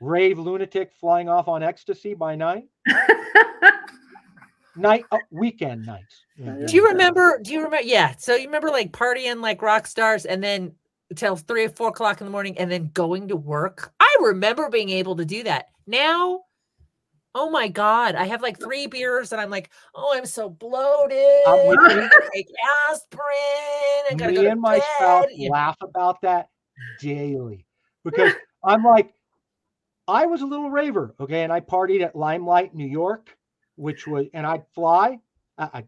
[0.00, 2.64] rave lunatic flying off on ecstasy by night.
[4.76, 6.24] night uh, weekend nights.
[6.36, 6.66] Yeah.
[6.66, 7.40] Do you remember?
[7.42, 7.86] Do you remember?
[7.86, 8.14] Yeah.
[8.18, 10.72] So you remember like partying like rock stars and then
[11.16, 13.92] till three or four o'clock in the morning and then going to work.
[14.00, 15.68] I remember being able to do that.
[15.86, 16.40] Now
[17.34, 21.18] Oh my god, I have like three beers and I'm like, oh, I'm so bloated.
[21.46, 22.08] I'm with you.
[22.32, 22.46] Take
[22.90, 23.24] aspirin.
[24.10, 24.84] I gotta Me go and my bed.
[24.96, 26.48] spouse laugh about that
[27.00, 27.66] daily
[28.04, 28.32] because
[28.64, 29.12] I'm like,
[30.06, 33.36] I was a little raver, okay, and I partied at Limelight, New York,
[33.76, 35.18] which was, and I'd fly.
[35.56, 35.84] I,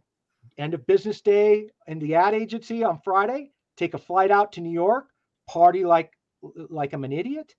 [0.59, 4.61] end of business day in the ad agency on Friday, take a flight out to
[4.61, 5.09] New York,
[5.49, 6.12] party like
[6.70, 7.55] like I'm an idiot.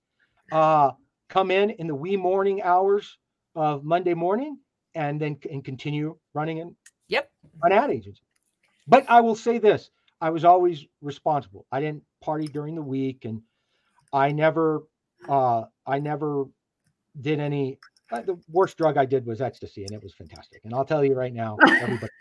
[0.50, 0.92] Uh,
[1.28, 3.18] come in in the wee morning hours
[3.58, 4.56] of Monday morning
[4.94, 6.76] and then and continue running in
[7.08, 7.30] yep
[7.62, 8.22] an ad agency.
[8.86, 9.90] But I will say this:
[10.20, 11.66] I was always responsible.
[11.72, 13.42] I didn't party during the week, and
[14.12, 14.84] I never,
[15.28, 16.44] uh, I never
[17.20, 17.78] did any.
[18.10, 20.62] Uh, the worst drug I did was ecstasy, and it was fantastic.
[20.64, 22.12] And I'll tell you right now, everybody,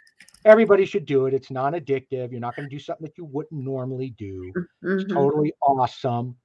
[0.43, 1.33] everybody should do it.
[1.33, 2.31] It's non-addictive.
[2.31, 4.51] You're not going to do something that you wouldn't normally do.
[4.57, 4.99] Mm-hmm.
[4.99, 6.35] It's totally awesome.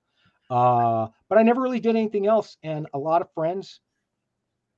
[0.49, 2.57] Uh, but I never really did anything else.
[2.63, 3.81] And a lot of friends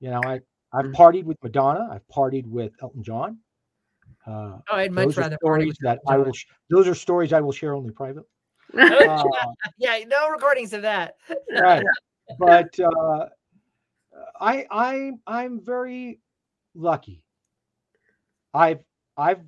[0.05, 0.41] you know, I
[0.71, 0.95] I've mm.
[0.95, 1.89] partied with Madonna.
[1.91, 3.39] I've partied with Elton John.
[4.27, 6.33] Uh, oh, I'd much rather party that I will.
[6.33, 8.29] Sh- those are stories I will share only privately.
[8.77, 9.23] Uh,
[9.79, 11.15] yeah, no recordings of that.
[11.51, 11.85] right,
[12.39, 13.29] but uh,
[14.41, 16.21] I I I'm very
[16.75, 17.23] lucky.
[18.53, 18.81] I've
[19.17, 19.41] I've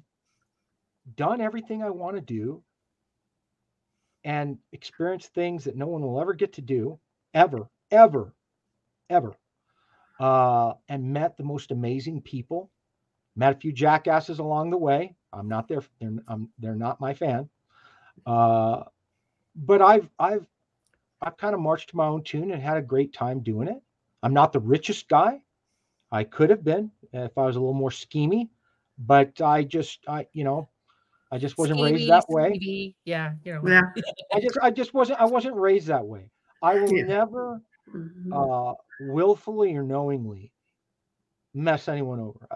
[1.17, 2.63] done everything I want to do
[4.25, 6.99] and experienced things that no one will ever get to do
[7.35, 8.33] ever ever
[9.11, 9.35] ever
[10.21, 12.71] uh, and met the most amazing people.
[13.37, 15.15] Met a few jackasses along the way.
[15.33, 17.49] I'm not their, they're, I'm, they're not my fan.
[18.25, 18.85] Uh,
[19.55, 20.47] but I've, I've,
[21.21, 23.83] I've kind of marched to my own tune and had a great time doing it.
[24.23, 25.41] I'm not the richest guy.
[26.11, 28.49] I could have been if I was a little more schemy,
[28.99, 30.69] but I just, I, you know,
[31.31, 32.95] I just wasn't schemy, raised that way.
[33.05, 33.63] Yeah, you know.
[33.67, 33.83] Yeah.
[34.33, 36.31] I just, I just wasn't, I wasn't raised that way.
[36.63, 37.05] I will yeah.
[37.05, 37.61] never,
[37.95, 38.33] mm-hmm.
[38.33, 40.53] uh, willfully or knowingly
[41.55, 42.47] mess anyone over.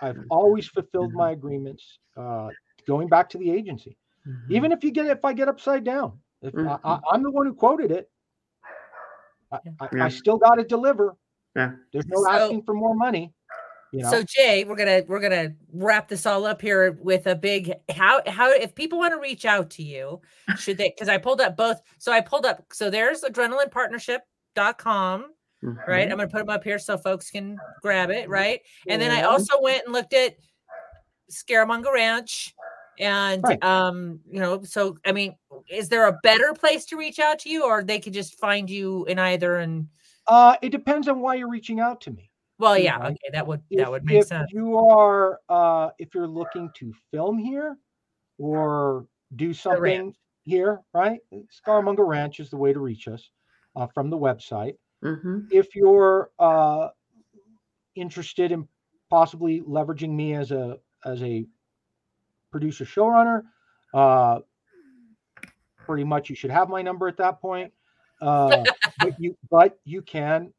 [0.00, 2.48] I, have always fulfilled my agreements, uh,
[2.86, 3.96] going back to the agency.
[4.28, 4.52] Mm-hmm.
[4.54, 6.86] Even if you get if I get upside down, if mm-hmm.
[6.86, 8.10] I, am the one who quoted it,
[9.50, 10.02] I, yeah.
[10.02, 11.16] I, I still got to deliver.
[11.56, 11.72] Yeah.
[11.92, 13.32] There's no so, asking for more money.
[13.92, 14.10] You know?
[14.10, 18.22] So Jay, we're gonna we're gonna wrap this all up here with a big how
[18.26, 20.20] how if people want to reach out to you,
[20.56, 21.80] should they because I pulled up both.
[21.98, 23.22] So I pulled up so there's
[24.56, 25.26] adrenalinepartnership.com.
[25.64, 25.90] Mm-hmm.
[25.90, 26.10] Right.
[26.10, 28.60] I'm gonna put them up here so folks can grab it, right?
[28.88, 30.34] And then I also went and looked at
[31.30, 32.54] Scaramanga Ranch.
[32.98, 33.62] And right.
[33.62, 35.36] um, you know, so I mean,
[35.70, 38.68] is there a better place to reach out to you, or they could just find
[38.68, 39.88] you in either and
[40.28, 42.28] uh it depends on why you're reaching out to me.
[42.58, 44.50] Well, yeah, okay, that would that would make if sense.
[44.52, 47.76] You are uh if you're looking to film here
[48.38, 51.20] or do something here, right?
[51.32, 53.30] Scaramanga Ranch is the way to reach us
[53.76, 54.76] uh, from the website.
[55.04, 55.40] Mm-hmm.
[55.50, 56.88] If you're uh,
[57.94, 58.68] interested in
[59.10, 61.44] possibly leveraging me as a as a
[62.50, 63.42] producer showrunner,
[63.94, 64.40] uh,
[65.76, 67.72] pretty much you should have my number at that point.
[68.20, 68.64] Uh,
[69.00, 70.52] but you but you can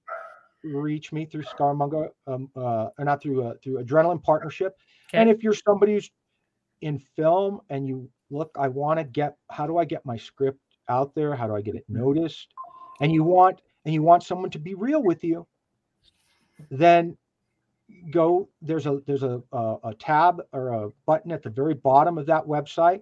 [0.63, 4.75] reach me through Scaramanga, um, uh, or not through uh, through Adrenaline Partnership.
[5.09, 5.19] Okay.
[5.19, 6.09] And if you're somebody who's
[6.81, 10.59] in film and you look, I want to get, how do I get my script
[10.89, 11.35] out there?
[11.35, 12.47] How do I get it noticed?
[13.03, 15.45] And you want and you want someone to be real with you,
[16.71, 17.17] then
[18.11, 18.49] go.
[18.61, 22.25] There's a there's a a, a tab or a button at the very bottom of
[22.27, 23.01] that website.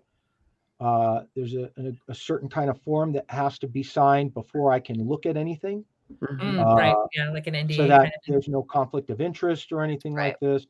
[0.80, 4.74] Uh, there's a, a, a certain kind of form that has to be signed before
[4.74, 5.86] I can look at anything.
[6.20, 6.96] Mm, uh, right.
[7.16, 7.76] Yeah, like an NDA.
[7.76, 10.30] So that kind of there's no conflict of interest or anything right.
[10.30, 10.66] like this.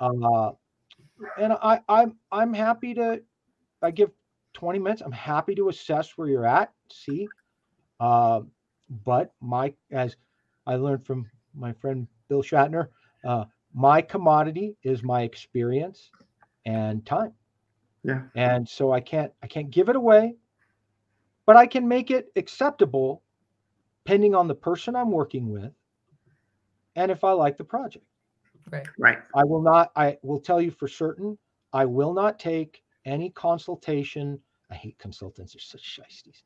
[0.00, 0.52] Uh,
[1.38, 3.22] and I, I'm I'm happy to.
[3.82, 4.10] I give
[4.54, 5.02] 20 minutes.
[5.02, 6.72] I'm happy to assess where you're at.
[6.92, 7.28] See,
[7.98, 8.40] uh,
[9.04, 10.16] but my as
[10.66, 12.88] I learned from my friend Bill Shatner,
[13.24, 16.10] uh, my commodity is my experience
[16.66, 17.32] and time.
[18.02, 18.22] Yeah.
[18.34, 20.34] And so I can't I can't give it away,
[21.46, 23.22] but I can make it acceptable
[24.04, 25.72] depending on the person I'm working with
[26.96, 28.04] and if I like the project.
[28.70, 28.86] Right.
[28.98, 29.18] Right.
[29.34, 31.38] I will not, I will tell you for certain,
[31.72, 34.40] I will not take any consultation.
[34.70, 36.42] I hate consultants, they're such shisties.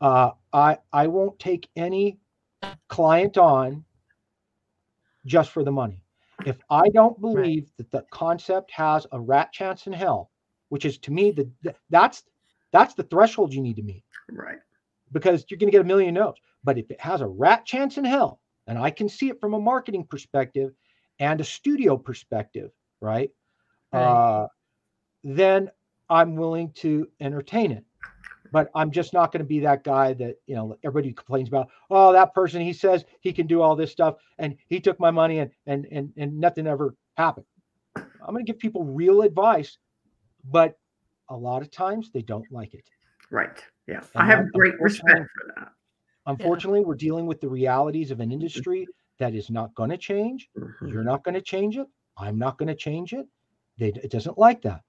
[0.00, 2.18] Uh, I I won't take any
[2.88, 3.84] client on
[5.24, 6.02] just for the money.
[6.44, 7.76] If I don't believe right.
[7.78, 10.30] that the concept has a rat chance in hell,
[10.68, 12.24] which is to me the, the that's
[12.72, 14.04] that's the threshold you need to meet.
[14.30, 14.58] Right.
[15.12, 17.96] Because you're going to get a million notes, But if it has a rat chance
[17.96, 20.72] in hell, and I can see it from a marketing perspective
[21.18, 22.70] and a studio perspective,
[23.00, 23.30] right?
[23.92, 24.02] right.
[24.02, 24.48] Uh,
[25.24, 25.70] then
[26.10, 27.84] I'm willing to entertain it.
[28.52, 31.68] But I'm just not going to be that guy that, you know, everybody complains about,
[31.90, 35.10] oh, that person, he says he can do all this stuff and he took my
[35.10, 37.46] money and and and, and nothing ever happened.
[37.96, 39.78] I'm going to give people real advice,
[40.50, 40.78] but
[41.28, 42.84] a lot of times they don't like it.
[43.30, 43.62] Right.
[43.86, 44.00] Yeah.
[44.14, 45.68] And I have great respect for that.
[46.26, 46.86] Unfortunately, yeah.
[46.86, 48.86] we're dealing with the realities of an industry
[49.18, 50.48] that is not going to change.
[50.58, 50.88] Mm-hmm.
[50.88, 51.86] You're not going to change it.
[52.18, 53.26] I'm not going to change it.
[53.78, 54.82] They, it doesn't like that.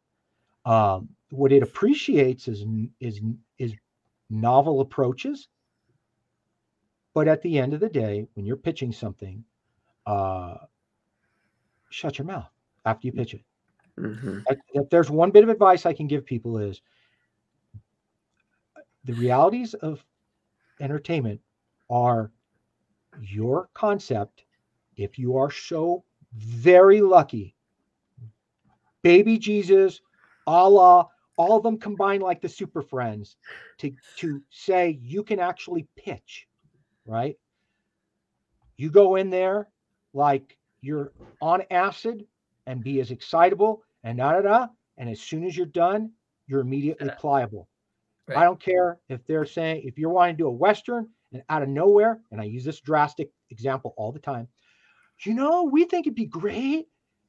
[0.66, 2.66] Um, what it appreciates is
[2.99, 3.22] is is
[4.30, 5.47] novel approaches.
[7.13, 9.43] But at the end of the day, when you're pitching something,
[10.05, 10.55] uh,
[11.89, 12.49] shut your mouth
[12.86, 13.41] after you pitch it.
[13.99, 14.39] Mm-hmm.
[14.73, 16.82] If there's one bit of advice I can give people is
[19.05, 20.03] the realities of
[20.80, 21.41] entertainment
[21.89, 22.32] are
[23.21, 24.43] your concept.
[24.95, 26.03] If you are so
[26.36, 27.55] very lucky,
[29.01, 30.01] baby Jesus,
[30.45, 31.07] Allah,
[31.38, 33.38] all of them combined like the Super Friends
[33.78, 36.48] to, to say you can actually pitch,
[37.06, 37.38] right?
[38.76, 39.70] You go in there
[40.14, 41.12] like you're
[41.42, 42.26] on acid
[42.66, 44.68] and be as excitable and da da da.
[44.98, 46.12] And as soon as you're done,
[46.48, 47.68] you're immediately pliable.
[48.28, 48.38] Right.
[48.38, 51.62] I don't care if they're saying if you're wanting to do a western and out
[51.62, 54.48] of nowhere, and I use this drastic example all the time.
[55.24, 56.88] You know, we think it'd be great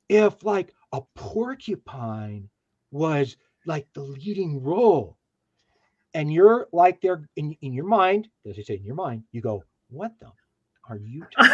[0.09, 2.49] if like a porcupine
[2.91, 3.37] was
[3.69, 5.17] like the leading role.
[6.15, 9.41] And you're like they're in, in your mind, as I say, in your mind, you
[9.41, 10.33] go, What the
[10.89, 11.53] are you talking?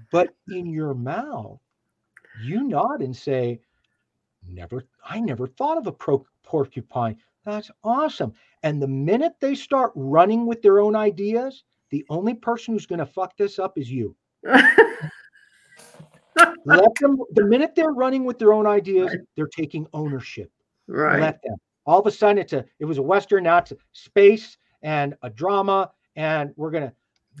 [0.12, 1.60] but in your mouth,
[2.42, 3.60] you nod and say,
[4.48, 7.16] Never, I never thought of a pro- porcupine.
[7.44, 8.34] That's awesome.
[8.64, 12.98] And the minute they start running with their own ideas, the only person who's going
[12.98, 14.16] to fuck this up is you.
[16.64, 20.50] Let them, the minute they're running with their own ideas, they're taking ownership.
[20.88, 21.20] Right.
[21.20, 21.56] Let them.
[21.86, 25.14] All of a sudden, it's a, it was a Western, now it's a space and
[25.22, 25.90] a drama.
[26.16, 26.92] And we're going to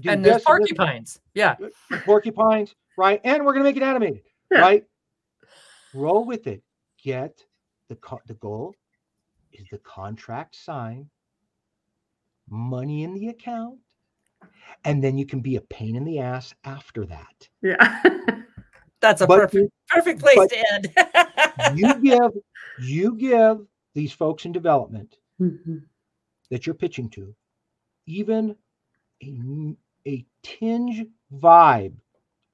[0.02, 1.20] do and there's porcupines.
[1.34, 1.56] yeah.
[2.04, 2.74] Porcupines.
[2.98, 3.20] right?
[3.24, 4.22] And we're going to make it animated,
[4.52, 4.60] Yeah.
[4.60, 4.84] right?
[5.94, 6.62] Roll with it.
[7.02, 7.42] Get
[7.88, 8.74] the co- the goal
[9.52, 11.06] is the contract signed,
[12.50, 13.78] money in the account,
[14.84, 17.48] and then you can be a pain in the ass after that.
[17.62, 18.02] Yeah.
[19.00, 21.78] That's a But perfect perfect place to end.
[21.78, 22.32] you give
[22.78, 23.58] you give
[23.94, 25.84] these folks in development Mhm.
[26.50, 27.34] that you're pitching to
[28.06, 28.56] even
[29.22, 29.76] a,
[30.06, 31.94] a tinge vibe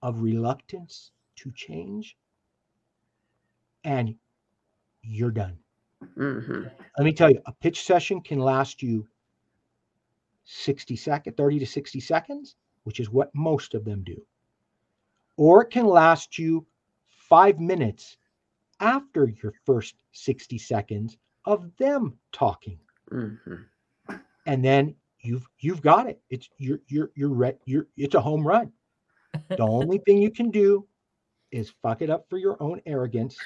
[0.02, 2.16] of reluctance to change
[3.84, 4.14] and
[5.02, 5.58] you're done
[6.16, 6.70] Mhm.
[6.98, 9.06] let me tell you a pitch session can last you
[10.44, 14.24] 60 seconds 30 to 60 seconds which is what most of them do
[15.36, 16.66] or it can last you
[17.08, 18.16] five minutes
[18.80, 22.78] after your first 60 seconds of them talking.
[23.10, 23.66] Mhm.
[24.46, 26.20] and then you've you've got it.
[26.30, 28.72] It's you're you're you're re- you're it's a home run.
[29.48, 30.86] The only thing you can do
[31.52, 33.36] is fuck it up for your own arrogance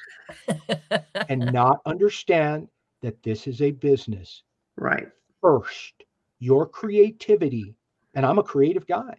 [1.28, 2.68] and not understand
[3.02, 4.42] that this is a business.
[4.76, 5.08] Right.
[5.40, 6.04] first
[6.38, 7.74] your creativity
[8.14, 9.14] and i'm a creative guy.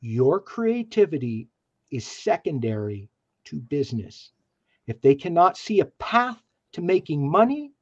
[0.00, 1.48] Your creativity
[1.90, 3.08] is secondary
[3.44, 4.32] to business
[4.86, 6.40] if they cannot see a path
[6.72, 7.72] to making money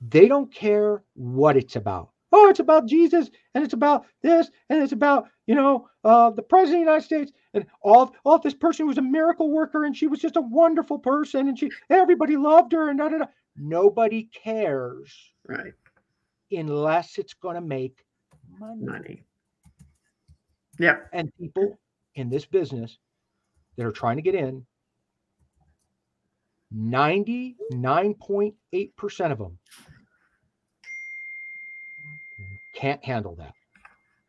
[0.00, 4.82] they don't care what it's about oh it's about jesus and it's about this and
[4.82, 8.54] it's about you know uh, the president of the united states and all all this
[8.54, 12.36] person was a miracle worker and she was just a wonderful person and she everybody
[12.36, 13.26] loved her and da, da, da.
[13.56, 15.14] nobody cares
[15.48, 15.74] Right.
[16.52, 18.04] unless it's going to make
[18.58, 18.84] money.
[18.84, 19.24] Money.
[20.78, 21.08] Yep.
[21.12, 21.78] And people
[22.16, 22.98] in this business
[23.76, 24.66] that are trying to get in,
[26.74, 29.58] 99.8% of them
[32.74, 33.52] can't handle that.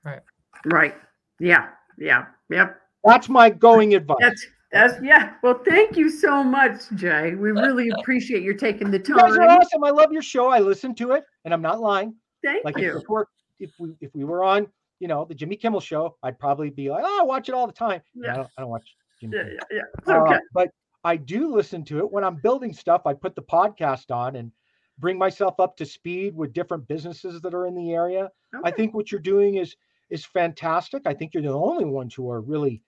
[0.03, 0.19] Right.
[0.65, 0.95] Right.
[1.39, 1.69] Yeah.
[1.97, 2.25] Yeah.
[2.49, 2.79] Yep.
[3.03, 4.17] That's my going advice.
[4.19, 5.33] That's that's yeah.
[5.43, 7.35] Well, thank you so much, Jay.
[7.35, 9.17] We really appreciate your taking the time.
[9.17, 9.57] you guys are time.
[9.59, 9.83] awesome.
[9.83, 10.49] I love your show.
[10.49, 12.13] I listen to it, and I'm not lying.
[12.43, 12.93] Thank Like if, you.
[12.93, 13.27] this were,
[13.59, 14.67] if we if we were on,
[14.99, 17.67] you know, the Jimmy Kimmel show, I'd probably be like, oh, I watch it all
[17.67, 18.01] the time.
[18.15, 18.35] No, I, Yeah.
[18.37, 19.29] don't, I don't watch Jimmy Yeah.
[19.33, 19.59] Yeah.
[19.71, 19.81] yeah.
[19.97, 20.69] It's Uh, but
[21.03, 23.03] I do listen to it when I'm building stuff.
[23.05, 24.51] I put the podcast on and
[24.97, 28.31] bring myself up to speed with different businesses that are in the area.
[28.63, 29.75] I think what you're doing is
[30.09, 31.03] is fantastic.
[31.05, 32.81] I think you're the only ones who are really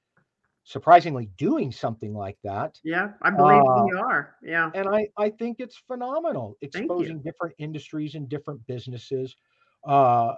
[0.64, 2.80] surprisingly doing something like that.
[2.84, 4.36] Yeah, I believe uh, we are.
[4.44, 4.72] Yeah.
[4.74, 9.36] And I I think it's phenomenal exposing different industries and different businesses
[9.88, 10.34] uh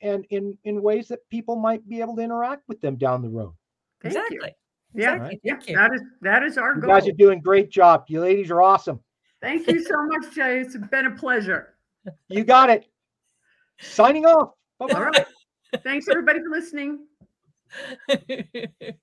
[0.00, 3.28] and in in ways that people might be able to interact with them down the
[3.28, 3.54] road.
[4.02, 4.20] Thank you.
[4.20, 4.54] exactly.
[4.94, 5.14] Yeah.
[5.14, 5.40] Exactly.
[5.42, 5.54] Yeah.
[5.54, 5.76] Thank you.
[5.76, 6.90] That is that is our You goal.
[6.90, 8.04] guys are doing great job.
[8.08, 9.00] You ladies are awesome.
[9.40, 10.60] Thank you so much, Jay.
[10.60, 11.74] It's been a pleasure.
[12.28, 12.86] You got it.
[13.80, 14.52] Signing off.
[14.78, 14.94] Bye-bye.
[14.94, 15.26] All right.
[15.82, 17.06] Thanks everybody for listening.